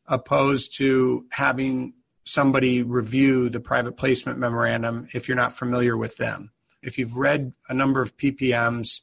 opposed 0.09 0.77
to 0.79 1.25
having 1.31 1.95
somebody 2.25 2.83
review 2.83 3.49
the 3.49 3.61
private 3.61 3.97
placement 3.97 4.39
memorandum 4.39 5.09
if 5.13 5.29
you're 5.29 5.37
not 5.37 5.57
familiar 5.57 5.97
with 5.97 6.17
them. 6.17 6.51
If 6.83 6.99
you've 6.99 7.17
read 7.17 7.53
a 7.69 7.75
number 7.75 8.03
of 8.03 8.17
PPMs 8.17 9.01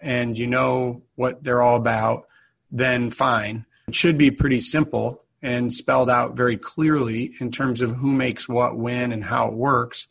and 0.00 0.38
you 0.38 0.46
know 0.46 1.02
what 1.16 1.42
they're 1.42 1.62
all 1.62 1.76
about, 1.76 2.26
then 2.70 3.10
fine. 3.10 3.66
It 3.88 3.94
should 3.94 4.18
be 4.18 4.30
pretty 4.30 4.60
simple 4.60 5.22
and 5.40 5.72
spelled 5.72 6.10
out 6.10 6.36
very 6.36 6.56
clearly 6.56 7.34
in 7.40 7.50
terms 7.50 7.80
of 7.80 7.96
who 7.96 8.12
makes 8.12 8.48
what 8.48 8.76
when 8.76 9.12
and 9.12 9.24
how 9.24 9.48
it 9.48 9.54
works. 9.54 10.06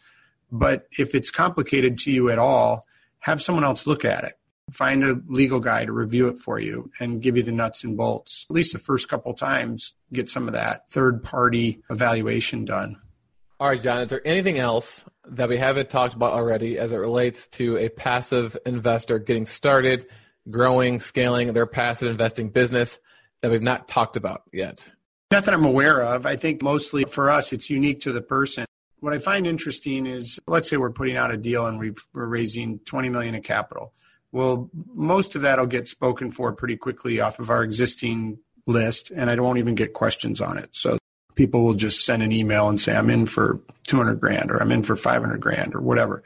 But 0.52 0.88
if 0.98 1.14
it's 1.14 1.32
complicated 1.32 1.98
to 2.00 2.12
you 2.12 2.30
at 2.30 2.40
all, 2.40 2.86
have 3.20 3.42
someone 3.42 3.66
else 3.66 3.86
look 3.86 4.06
at 4.06 4.24
it 4.24 4.37
find 4.72 5.04
a 5.04 5.20
legal 5.28 5.60
guy 5.60 5.86
to 5.86 5.92
review 5.92 6.28
it 6.28 6.40
for 6.40 6.60
you 6.60 6.92
and 7.00 7.22
give 7.22 7.38
you 7.38 7.44
the 7.44 7.52
nuts 7.52 7.84
and 7.84 7.96
bolts. 7.96 8.46
At 8.50 8.56
least 8.56 8.74
the 8.74 8.80
first 8.80 9.08
couple 9.10 9.34
times, 9.34 9.94
get 10.12 10.30
some 10.30 10.48
of 10.48 10.54
that 10.54 10.90
third 10.90 11.24
party 11.24 11.82
evaluation 11.90 12.66
done. 12.66 12.98
All 13.60 13.70
right, 13.70 13.82
John, 13.82 14.02
is 14.02 14.10
there 14.10 14.22
anything 14.26 14.60
else 14.60 15.04
that 15.26 15.50
we 15.50 15.58
haven't 15.58 15.90
talked 15.90 16.14
about 16.14 16.34
already 16.34 16.78
as 16.78 16.92
it 16.92 16.98
relates 16.98 17.48
to 17.50 17.78
a 17.78 17.90
passive 17.90 18.56
investor 18.66 19.18
getting 19.18 19.48
started, 19.48 20.06
growing, 20.50 21.00
scaling 21.00 21.52
their 21.54 21.66
passive 21.66 22.12
investing 22.12 22.50
business 22.50 23.00
that 23.42 23.50
we've 23.50 23.62
not 23.62 23.88
talked 23.88 24.16
about 24.16 24.44
yet? 24.54 24.92
Not 25.32 25.46
that 25.46 25.54
I'm 25.54 25.66
aware 25.66 26.02
of. 26.02 26.26
I 26.26 26.36
think 26.36 26.62
mostly 26.62 27.04
for 27.06 27.32
us, 27.32 27.52
it's 27.52 27.70
unique 27.70 28.02
to 28.02 28.14
the 28.14 28.22
person. 28.22 28.66
What 29.00 29.14
I 29.14 29.20
find 29.20 29.48
interesting 29.48 30.06
is 30.06 30.40
let's 30.48 30.70
say 30.70 30.78
we're 30.78 30.92
putting 30.92 31.18
out 31.18 31.32
a 31.32 31.38
deal 31.38 31.66
and 31.66 31.80
we 31.80 31.94
are 32.16 32.28
raising 32.28 32.80
20 32.80 33.10
million 33.10 33.36
in 33.36 33.42
capital 33.42 33.94
well, 34.32 34.70
most 34.94 35.36
of 35.36 35.42
that 35.44 35.60
will 35.60 35.68
get 35.68 35.88
spoken 35.88 36.32
for 36.32 36.52
pretty 36.54 36.78
quickly 36.78 37.20
off 37.20 37.40
of 37.40 37.50
our 37.50 37.64
existing 37.64 38.40
list, 38.66 39.12
and 39.12 39.30
I 39.30 39.40
won't 39.40 39.60
even 39.60 39.76
get 39.76 39.94
questions 39.94 40.42
on 40.42 40.58
it. 40.58 40.70
So 40.74 40.98
people 41.36 41.64
will 41.64 41.74
just 41.74 42.04
send 42.04 42.22
an 42.22 42.32
email 42.32 42.68
and 42.68 42.80
say, 42.80 42.96
I'm 42.96 43.10
in 43.10 43.26
for 43.26 43.62
200 43.88 44.20
grand 44.20 44.52
or 44.52 44.58
I'm 44.58 44.72
in 44.72 44.84
for 44.84 44.96
500 44.96 45.40
grand 45.40 45.74
or 45.74 45.82
whatever. 45.82 46.24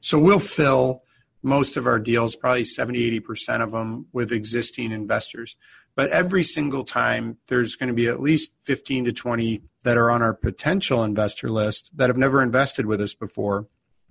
So 0.00 0.18
we'll 0.18 0.40
fill 0.40 1.02
most 1.42 1.76
of 1.76 1.86
our 1.86 2.00
deals, 2.00 2.34
probably 2.34 2.64
70, 2.64 3.20
80% 3.20 3.62
of 3.62 3.70
them 3.70 4.06
with 4.12 4.32
existing 4.32 4.90
investors. 4.90 5.56
But 5.94 6.10
every 6.10 6.44
single 6.44 6.84
time, 6.84 7.38
there's 7.46 7.76
going 7.76 7.88
to 7.88 7.94
be 7.94 8.08
at 8.08 8.20
least 8.20 8.52
15 8.64 9.06
to 9.06 9.12
20 9.12 9.62
that 9.84 9.96
are 9.96 10.10
on 10.10 10.22
our 10.22 10.34
potential 10.34 11.04
investor 11.04 11.50
list 11.50 11.90
that 11.94 12.08
have 12.08 12.16
never 12.16 12.42
invested 12.42 12.86
with 12.86 13.00
us 13.00 13.14
before 13.14 13.66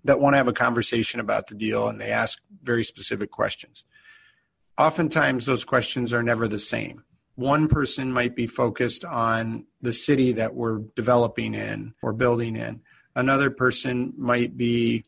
that 0.07 0.21
want 0.21 0.33
to 0.33 0.37
have 0.37 0.47
a 0.47 0.53
conversation 0.53 1.19
about 1.19 1.47
the 1.47 1.55
deal 1.55 1.89
and 1.89 1.99
they 1.99 2.11
ask 2.11 2.39
very 2.63 2.83
specific 2.83 3.29
questions. 3.29 3.83
Oftentimes, 4.77 5.45
those 5.45 5.65
questions 5.65 6.13
are 6.13 6.23
never 6.23 6.47
the 6.47 6.59
same. 6.59 7.03
One 7.35 7.67
person 7.67 8.11
might 8.11 8.35
be 8.35 8.47
focused 8.47 9.03
on 9.03 9.65
the 9.81 9.93
city 9.93 10.31
that 10.33 10.55
we're 10.55 10.79
developing 10.95 11.53
in 11.53 11.93
or 12.01 12.13
building 12.13 12.55
in. 12.55 12.81
Another 13.15 13.49
person 13.49 14.13
might 14.17 14.57
be 14.57 15.03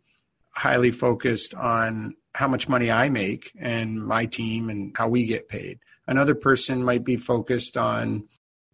highly 0.51 0.91
focused 0.91 1.53
on 1.53 2.15
how 2.35 2.47
much 2.47 2.67
money 2.67 2.91
I 2.91 3.09
make 3.09 3.53
and 3.57 4.05
my 4.05 4.25
team 4.25 4.69
and 4.69 4.95
how 4.95 5.07
we 5.07 5.25
get 5.25 5.47
paid. 5.47 5.79
Another 6.07 6.35
person 6.35 6.83
might 6.83 7.05
be 7.05 7.15
focused 7.15 7.77
on 7.77 8.27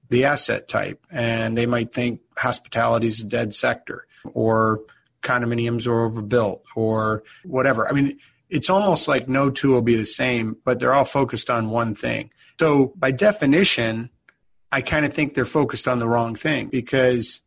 the 0.09 0.25
asset 0.25 0.67
type 0.67 1.05
and 1.11 1.57
they 1.57 1.65
might 1.65 1.93
think 1.93 2.21
hospitality 2.35 3.07
is 3.07 3.21
a 3.21 3.25
dead 3.25 3.53
sector 3.53 4.07
or 4.33 4.81
condominiums 5.25 5.87
are 5.87 6.05
overbuilt 6.05 6.63
or 6.75 7.23
whatever. 7.43 7.87
I 7.87 7.91
mean, 7.91 8.19
it's 8.49 8.69
almost 8.69 9.07
like 9.07 9.27
no 9.27 9.49
two 9.49 9.71
will 9.71 9.81
be 9.81 9.95
the 9.95 10.05
same, 10.05 10.57
but 10.63 10.79
they're 10.79 10.93
all 10.93 11.03
focused 11.03 11.49
on 11.49 11.69
one 11.69 11.95
thing. 11.95 12.31
So 12.59 12.93
by 12.95 13.11
definition, 13.11 14.09
I 14.71 14.81
kind 14.81 15.05
of 15.05 15.13
think 15.13 15.33
they're 15.33 15.45
focused 15.45 15.87
on 15.87 15.99
the 15.99 16.07
wrong 16.07 16.35
thing 16.35 16.67
because 16.67 17.41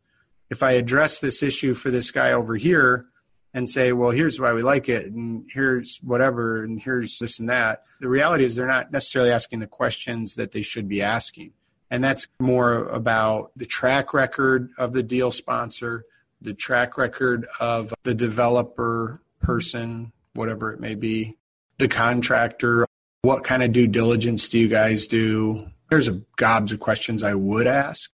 if 0.49 0.63
I 0.63 0.71
address 0.71 1.19
this 1.19 1.41
issue 1.41 1.73
for 1.73 1.89
this 1.89 2.11
guy 2.11 2.33
over 2.33 2.55
here 2.55 3.05
and 3.53 3.69
say, 3.69 3.91
well, 3.93 4.11
here's 4.11 4.39
why 4.39 4.53
we 4.53 4.61
like 4.61 4.89
it, 4.89 5.07
and 5.07 5.45
here's 5.51 5.99
whatever, 6.03 6.63
and 6.63 6.79
here's 6.79 7.17
this 7.17 7.39
and 7.39 7.49
that, 7.49 7.83
the 7.99 8.07
reality 8.07 8.45
is 8.45 8.55
they're 8.55 8.67
not 8.67 8.91
necessarily 8.91 9.31
asking 9.31 9.59
the 9.59 9.67
questions 9.67 10.35
that 10.35 10.51
they 10.51 10.61
should 10.61 10.87
be 10.87 11.01
asking. 11.01 11.53
And 11.91 12.03
that's 12.03 12.27
more 12.39 12.87
about 12.89 13.51
the 13.55 13.65
track 13.65 14.13
record 14.13 14.69
of 14.77 14.93
the 14.93 15.01
deal 15.01 15.31
sponsor, 15.31 16.05
the 16.41 16.53
track 16.53 16.97
record 16.97 17.47
of 17.59 17.93
the 18.03 18.13
developer 18.13 19.21
person, 19.41 20.11
whatever 20.33 20.71
it 20.73 20.79
may 20.79 20.95
be, 20.95 21.37
the 21.77 21.87
contractor. 21.87 22.85
What 23.21 23.43
kind 23.43 23.63
of 23.63 23.73
due 23.73 23.87
diligence 23.87 24.47
do 24.47 24.57
you 24.57 24.67
guys 24.67 25.07
do? 25.07 25.69
There's 25.89 26.07
a 26.07 26.21
gobs 26.37 26.71
of 26.71 26.79
questions 26.79 27.23
I 27.23 27.33
would 27.33 27.67
ask. 27.67 28.09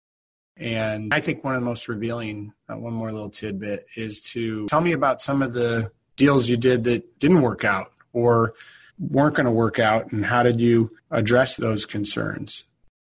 And 0.57 1.13
I 1.13 1.21
think 1.21 1.43
one 1.43 1.55
of 1.55 1.61
the 1.61 1.65
most 1.65 1.89
revealing, 1.89 2.53
uh, 2.69 2.77
one 2.77 2.93
more 2.93 3.11
little 3.11 3.31
tidbit, 3.31 3.87
is 3.97 4.21
to 4.33 4.67
tell 4.67 4.81
me 4.81 4.93
about 4.93 5.23
some 5.23 5.43
of 5.43 5.53
the 5.53 5.91
deals 6.17 6.49
you 6.49 6.57
did 6.57 6.85
that 6.85 7.19
didn't 7.19 7.41
work 7.41 7.65
out 7.65 7.93
or 8.13 8.55
weren't 8.99 9.35
going 9.35 9.47
to 9.47 9.53
work 9.53 9.79
out, 9.79 10.13
and 10.13 10.25
how 10.25 10.43
did 10.43 10.61
you 10.61 10.91
address 11.11 11.57
those 11.57 11.87
concerns? 11.87 12.65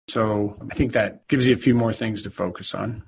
So 0.10 0.58
I 0.70 0.74
think 0.74 0.94
that 0.94 1.28
gives 1.28 1.48
you 1.48 1.54
a 1.54 1.58
few 1.58 1.76
more 1.76 1.94
things 1.94 2.24
to 2.24 2.30
focus 2.30 2.74
on. 2.74 3.04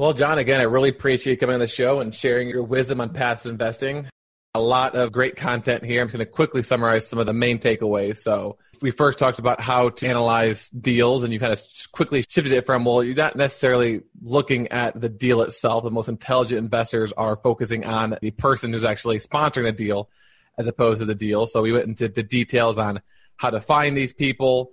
Well, 0.00 0.14
John, 0.14 0.38
again, 0.38 0.60
I 0.60 0.62
really 0.62 0.88
appreciate 0.88 1.34
you 1.34 1.36
coming 1.36 1.52
on 1.52 1.60
the 1.60 1.68
show 1.68 2.00
and 2.00 2.14
sharing 2.14 2.48
your 2.48 2.62
wisdom 2.62 3.02
on 3.02 3.10
passive 3.10 3.52
investing. 3.52 4.08
A 4.54 4.60
lot 4.60 4.94
of 4.94 5.12
great 5.12 5.36
content 5.36 5.84
here. 5.84 6.00
I'm 6.00 6.08
going 6.08 6.20
to 6.20 6.24
quickly 6.24 6.62
summarize 6.62 7.06
some 7.06 7.18
of 7.18 7.26
the 7.26 7.34
main 7.34 7.58
takeaways. 7.58 8.16
So, 8.16 8.56
we 8.80 8.92
first 8.92 9.18
talked 9.18 9.38
about 9.38 9.60
how 9.60 9.90
to 9.90 10.06
analyze 10.06 10.70
deals, 10.70 11.22
and 11.22 11.34
you 11.34 11.38
kind 11.38 11.52
of 11.52 11.62
quickly 11.92 12.22
shifted 12.26 12.50
it 12.50 12.64
from, 12.64 12.86
well, 12.86 13.04
you're 13.04 13.14
not 13.14 13.36
necessarily 13.36 14.00
looking 14.22 14.68
at 14.68 14.98
the 14.98 15.10
deal 15.10 15.42
itself. 15.42 15.84
The 15.84 15.90
most 15.90 16.08
intelligent 16.08 16.60
investors 16.60 17.12
are 17.18 17.36
focusing 17.36 17.84
on 17.84 18.16
the 18.22 18.30
person 18.30 18.72
who's 18.72 18.86
actually 18.86 19.18
sponsoring 19.18 19.64
the 19.64 19.72
deal 19.72 20.08
as 20.56 20.66
opposed 20.66 21.00
to 21.00 21.04
the 21.04 21.14
deal. 21.14 21.46
So, 21.46 21.60
we 21.60 21.72
went 21.72 21.84
into 21.84 22.08
the 22.08 22.22
details 22.22 22.78
on 22.78 23.02
how 23.36 23.50
to 23.50 23.60
find 23.60 23.98
these 23.98 24.14
people, 24.14 24.72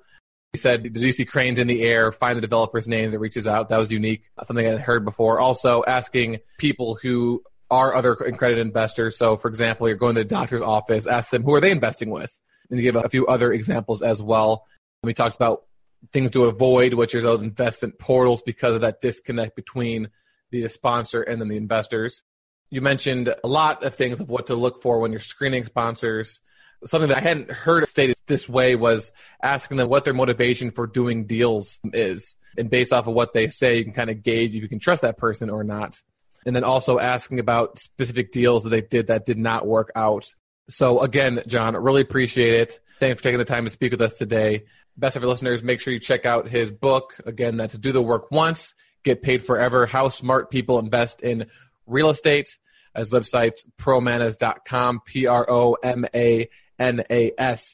said, 0.58 0.84
Did 0.84 0.98
you 0.98 1.12
see 1.12 1.26
cranes 1.26 1.60
in 1.60 1.67
the 1.67 1.84
air? 1.84 2.12
Find 2.12 2.38
the 2.38 2.41
developer's 2.41 2.88
name 2.88 3.12
that 3.12 3.20
reaches 3.20 3.48
out. 3.48 3.70
That 3.70 3.78
was 3.78 3.91
unique, 3.91 4.30
something 4.46 4.65
I 4.65 4.72
had 4.72 4.82
heard 4.82 5.06
before. 5.06 5.39
Also, 5.39 5.84
asking 5.88 6.39
people 6.58 6.96
who 7.02 7.43
are 7.70 7.93
other 7.93 8.13
accredited 8.13 8.65
investors. 8.65 9.17
So, 9.17 9.38
for 9.38 9.48
example, 9.48 9.88
you're 9.88 9.98
going 9.98 10.15
to 10.15 10.22
the 10.22 10.26
doctor's 10.26 10.62
office, 10.62 11.06
ask 11.06 11.32
them 11.32 11.43
who 11.43 11.54
are 11.54 11.62
they 11.62 11.72
investing 11.72 12.10
with, 12.10 12.39
and 12.70 12.80
you 12.80 12.84
give 12.84 12.96
a 12.96 13.10
few 13.10 13.28
other 13.28 13.52
examples 13.52 14.02
as 14.02 14.22
well. 14.22 14.65
We 15.04 15.13
talked 15.13 15.36
about 15.36 15.63
things 16.12 16.32
to 16.32 16.46
avoid, 16.46 16.93
which 16.93 17.15
are 17.15 17.22
those 17.22 17.41
investment 17.41 18.00
portals 18.00 18.41
because 18.41 18.76
of 18.76 18.82
that 18.82 19.02
disconnect 19.02 19.56
between 19.56 20.10
the 20.52 20.67
sponsor 20.70 21.22
and 21.22 21.41
then 21.41 21.50
the 21.50 21.58
investors. 21.58 22.24
You 22.70 22.82
mentioned 22.82 23.34
a 23.43 23.48
lot 23.48 23.84
of 23.84 23.96
things 23.96 24.20
of 24.20 24.30
what 24.30 24.48
to 24.48 24.56
look 24.56 24.82
for 24.82 25.00
when 25.00 25.12
you're 25.12 25.20
screening 25.20 25.63
sponsors 25.65 26.41
something 26.86 27.10
that 27.10 27.18
I 27.18 27.22
hadn't 27.22 27.52
heard 27.52 27.88
stated 27.88 28.18
this 28.28 28.48
way 28.48 28.76
was 28.76 29.12
asking 29.42 29.78
them 29.78 29.90
what 29.90 30.06
their 30.06 30.13
motivation 30.13 30.72
for 30.72 30.88
doing 30.88 31.26
deals 31.26 31.80
is. 31.86 32.38
And 32.58 32.70
based 32.70 32.94
off 32.94 33.08
of 33.08 33.13
what 33.13 33.34
they 33.34 33.48
say, 33.48 33.78
you 33.78 33.84
can 33.84 33.94
kind 33.94 34.10
of 34.10 34.24
gauge 34.24 34.56
if 34.56 34.62
you 34.62 34.70
can 34.70 34.80
trust 34.80 35.02
that 35.02 35.18
person 35.18 35.50
or 35.50 35.63
not. 35.63 36.02
And 36.46 36.56
then 36.56 36.63
also 36.63 37.00
asking 37.00 37.40
about 37.40 37.80
specific 37.80 38.32
deals 38.32 38.63
that 38.63 38.70
they 38.70 38.82
did 38.82 39.08
that 39.08 39.26
did 39.26 39.38
not 39.38 39.68
work 39.68 39.92
out. 39.96 40.34
So 40.70 41.02
again, 41.02 41.42
John, 41.48 41.76
really 41.76 42.02
appreciate 42.02 42.54
it. 42.54 42.80
Thanks 43.00 43.20
for 43.20 43.24
taking 43.24 43.40
the 43.40 43.46
time 43.46 43.66
to 43.66 43.72
speak 43.72 43.92
with 43.92 44.02
us 44.02 44.18
today. 44.18 44.66
Best 44.96 45.16
of 45.16 45.24
our 45.24 45.30
listeners, 45.30 45.63
make 45.63 45.80
sure 45.80 45.94
you 45.94 46.00
check 46.00 46.26
out 46.26 46.48
his 46.48 46.72
book. 46.72 47.16
Again, 47.26 47.58
that's 47.58 47.78
Do 47.78 47.92
the 47.92 48.02
Work 48.02 48.32
Once, 48.32 48.74
Get 49.04 49.22
Paid 49.22 49.44
Forever, 49.44 49.86
How 49.86 50.10
Smart 50.10 50.50
People 50.50 50.80
Invest 50.80 51.22
in 51.22 51.48
Real 51.86 52.10
Estate. 52.10 52.58
As 52.96 53.12
website 53.12 53.63
promanas.com, 53.78 55.02
P 55.06 55.28
R 55.28 55.46
O 55.48 55.74
M 55.84 56.06
A 56.16 56.50
nas.com. 56.80 57.68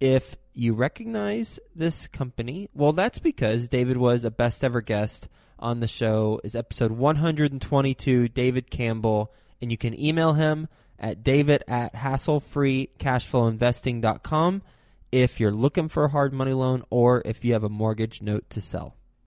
If 0.00 0.36
you 0.52 0.74
recognize 0.74 1.58
this 1.74 2.06
company, 2.06 2.68
well, 2.74 2.92
that's 2.92 3.18
because 3.18 3.66
David 3.68 3.96
was 3.96 4.24
a 4.24 4.30
best 4.30 4.62
ever 4.62 4.80
guest 4.80 5.28
on 5.58 5.80
the 5.80 5.88
show. 5.88 6.40
Is 6.44 6.54
episode 6.54 6.92
122, 6.92 8.28
David 8.28 8.70
Campbell, 8.70 9.32
and 9.60 9.70
you 9.70 9.76
can 9.76 9.98
email 9.98 10.32
him 10.34 10.68
at 10.98 11.24
david 11.24 11.62
at 11.68 11.94
hasslefreecashflowinvesting.com 11.94 14.62
if 15.14 15.38
you're 15.38 15.52
looking 15.52 15.88
for 15.88 16.04
a 16.04 16.08
hard 16.08 16.32
money 16.32 16.52
loan 16.52 16.82
or 16.90 17.22
if 17.24 17.44
you 17.44 17.52
have 17.52 17.62
a 17.62 17.68
mortgage 17.68 18.20
note 18.20 18.50
to 18.50 18.60
sell. 18.60 18.96